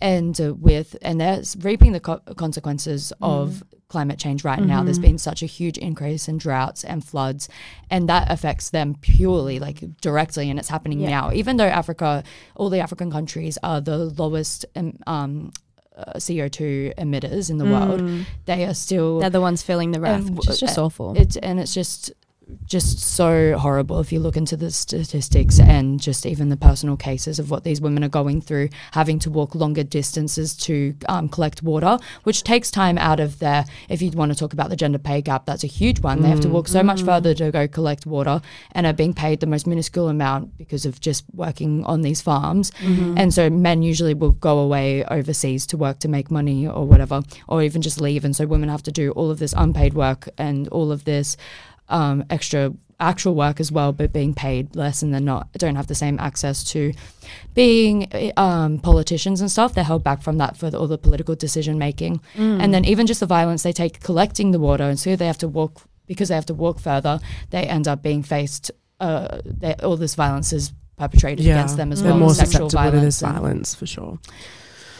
[0.00, 4.82] and uh, with and they're reaping the co- consequences of climate change right now.
[4.82, 7.48] There's been such a huge increase in droughts and floods,
[7.90, 11.10] and that affects them purely, like directly, and it's happening Yeah.
[11.10, 11.32] now.
[11.32, 12.24] Even though Africa,
[12.56, 14.64] all the African countries are the lowest.
[14.74, 15.52] Um, um,
[15.96, 20.26] uh, CO2 emitters in the world, they are still They're the ones feeling the wrath,
[20.26, 21.16] And which is just uh, awful.
[21.16, 22.12] it's and it's just
[22.64, 27.38] just so horrible if you look into the statistics and just even the personal cases
[27.38, 31.62] of what these women are going through, having to walk longer distances to um, collect
[31.62, 33.64] water, which takes time out of their.
[33.88, 36.22] If you want to talk about the gender pay gap, that's a huge one.
[36.22, 38.40] They have to walk so much further to go collect water
[38.72, 42.70] and are being paid the most minuscule amount because of just working on these farms.
[43.18, 47.22] And so men usually will go away overseas to work to make money or whatever,
[47.48, 48.24] or even just leave.
[48.24, 51.36] And so women have to do all of this unpaid work and all of this
[51.88, 55.86] um, extra actual work as well, but being paid less, and they're not don't have
[55.86, 56.92] the same access to
[57.54, 59.74] being um, politicians and stuff.
[59.74, 63.06] They're held back from that for the, all the political decision making, and then even
[63.06, 66.28] just the violence they take collecting the water, and so they have to walk because
[66.28, 67.20] they have to walk further.
[67.50, 68.70] They end up being faced.
[68.98, 72.20] Uh, they, all this violence is perpetrated against them as They're well.
[72.20, 74.18] more sexual susceptible to this and- violence for sure.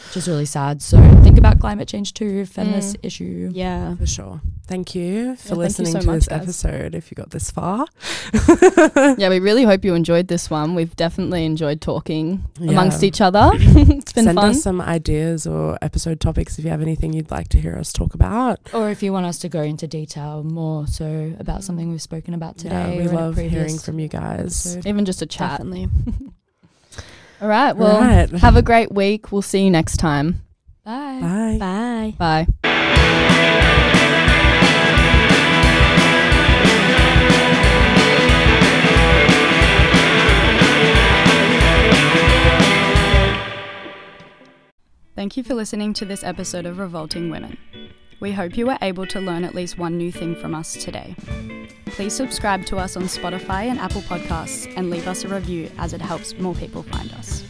[0.07, 0.83] which is really sad.
[0.83, 3.49] So think about climate change too, feminist issue.
[3.53, 3.95] yeah.
[3.95, 4.41] For sure.
[4.67, 6.41] Thank you for thank you listening so to much, this guys.
[6.41, 6.93] episode.
[6.95, 7.85] If you got this far,
[9.17, 10.75] Yeah, we really hope you enjoyed this one.
[10.75, 12.71] We've definitely enjoyed talking Yeah.
[12.71, 13.51] amongst each other.
[13.55, 14.49] it's been send fun.
[14.49, 17.93] us some ideas or episode topics if you have anything you'd like to hear us
[17.93, 18.59] talk about.
[18.73, 22.33] Or if you want us to go into detail more so about something we've spoken
[22.33, 22.75] about today.
[22.95, 24.75] yeah, we or in love hearing from you guys.
[24.75, 24.85] episode.
[24.89, 25.51] Even just a chat.
[25.59, 25.87] Definitely.
[27.41, 27.71] All right.
[27.73, 28.29] Well, right.
[28.31, 29.31] have a great week.
[29.31, 30.41] We'll see you next time.
[30.83, 31.19] Bye.
[31.59, 32.13] Bye.
[32.17, 32.47] Bye.
[32.63, 33.63] Bye.
[45.17, 47.57] Thank you for listening to this episode of Revolting Women.
[48.19, 51.15] We hope you were able to learn at least one new thing from us today.
[51.87, 55.93] Please subscribe to us on Spotify and Apple Podcasts and leave us a review as
[55.93, 57.43] it helps more people find us.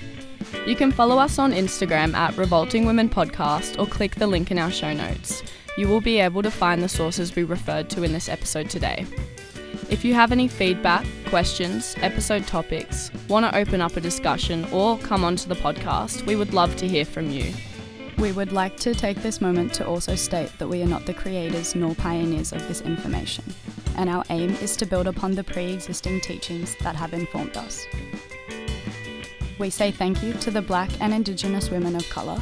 [0.65, 4.59] You can follow us on Instagram at Revolting Women Podcast or click the link in
[4.59, 5.43] our show notes.
[5.77, 9.05] You will be able to find the sources we referred to in this episode today.
[9.89, 14.97] If you have any feedback, questions, episode topics, want to open up a discussion, or
[14.97, 17.53] come onto the podcast, we would love to hear from you.
[18.17, 21.13] We would like to take this moment to also state that we are not the
[21.13, 23.45] creators nor pioneers of this information,
[23.95, 27.85] and our aim is to build upon the pre existing teachings that have informed us.
[29.57, 32.41] We say thank you to the Black and Indigenous women of colour,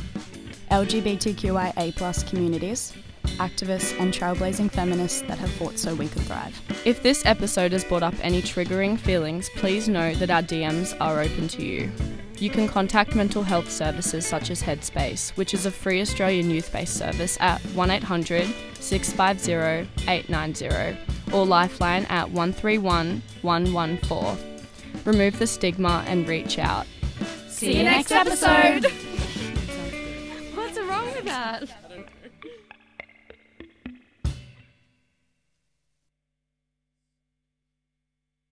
[0.71, 2.91] LGBTQIA communities,
[3.38, 6.59] activists, and trailblazing feminists that have fought so we could thrive.
[6.86, 11.21] If this episode has brought up any triggering feelings, please know that our DMs are
[11.21, 11.91] open to you.
[12.38, 16.71] You can contact mental health services such as Headspace, which is a free Australian youth
[16.71, 18.47] based service at 1800
[18.80, 20.97] 650 890
[21.34, 24.38] or Lifeline at 131 114.
[25.05, 26.87] Remove the stigma and reach out.
[27.47, 28.86] See you next episode!
[30.55, 31.84] What's wrong with that?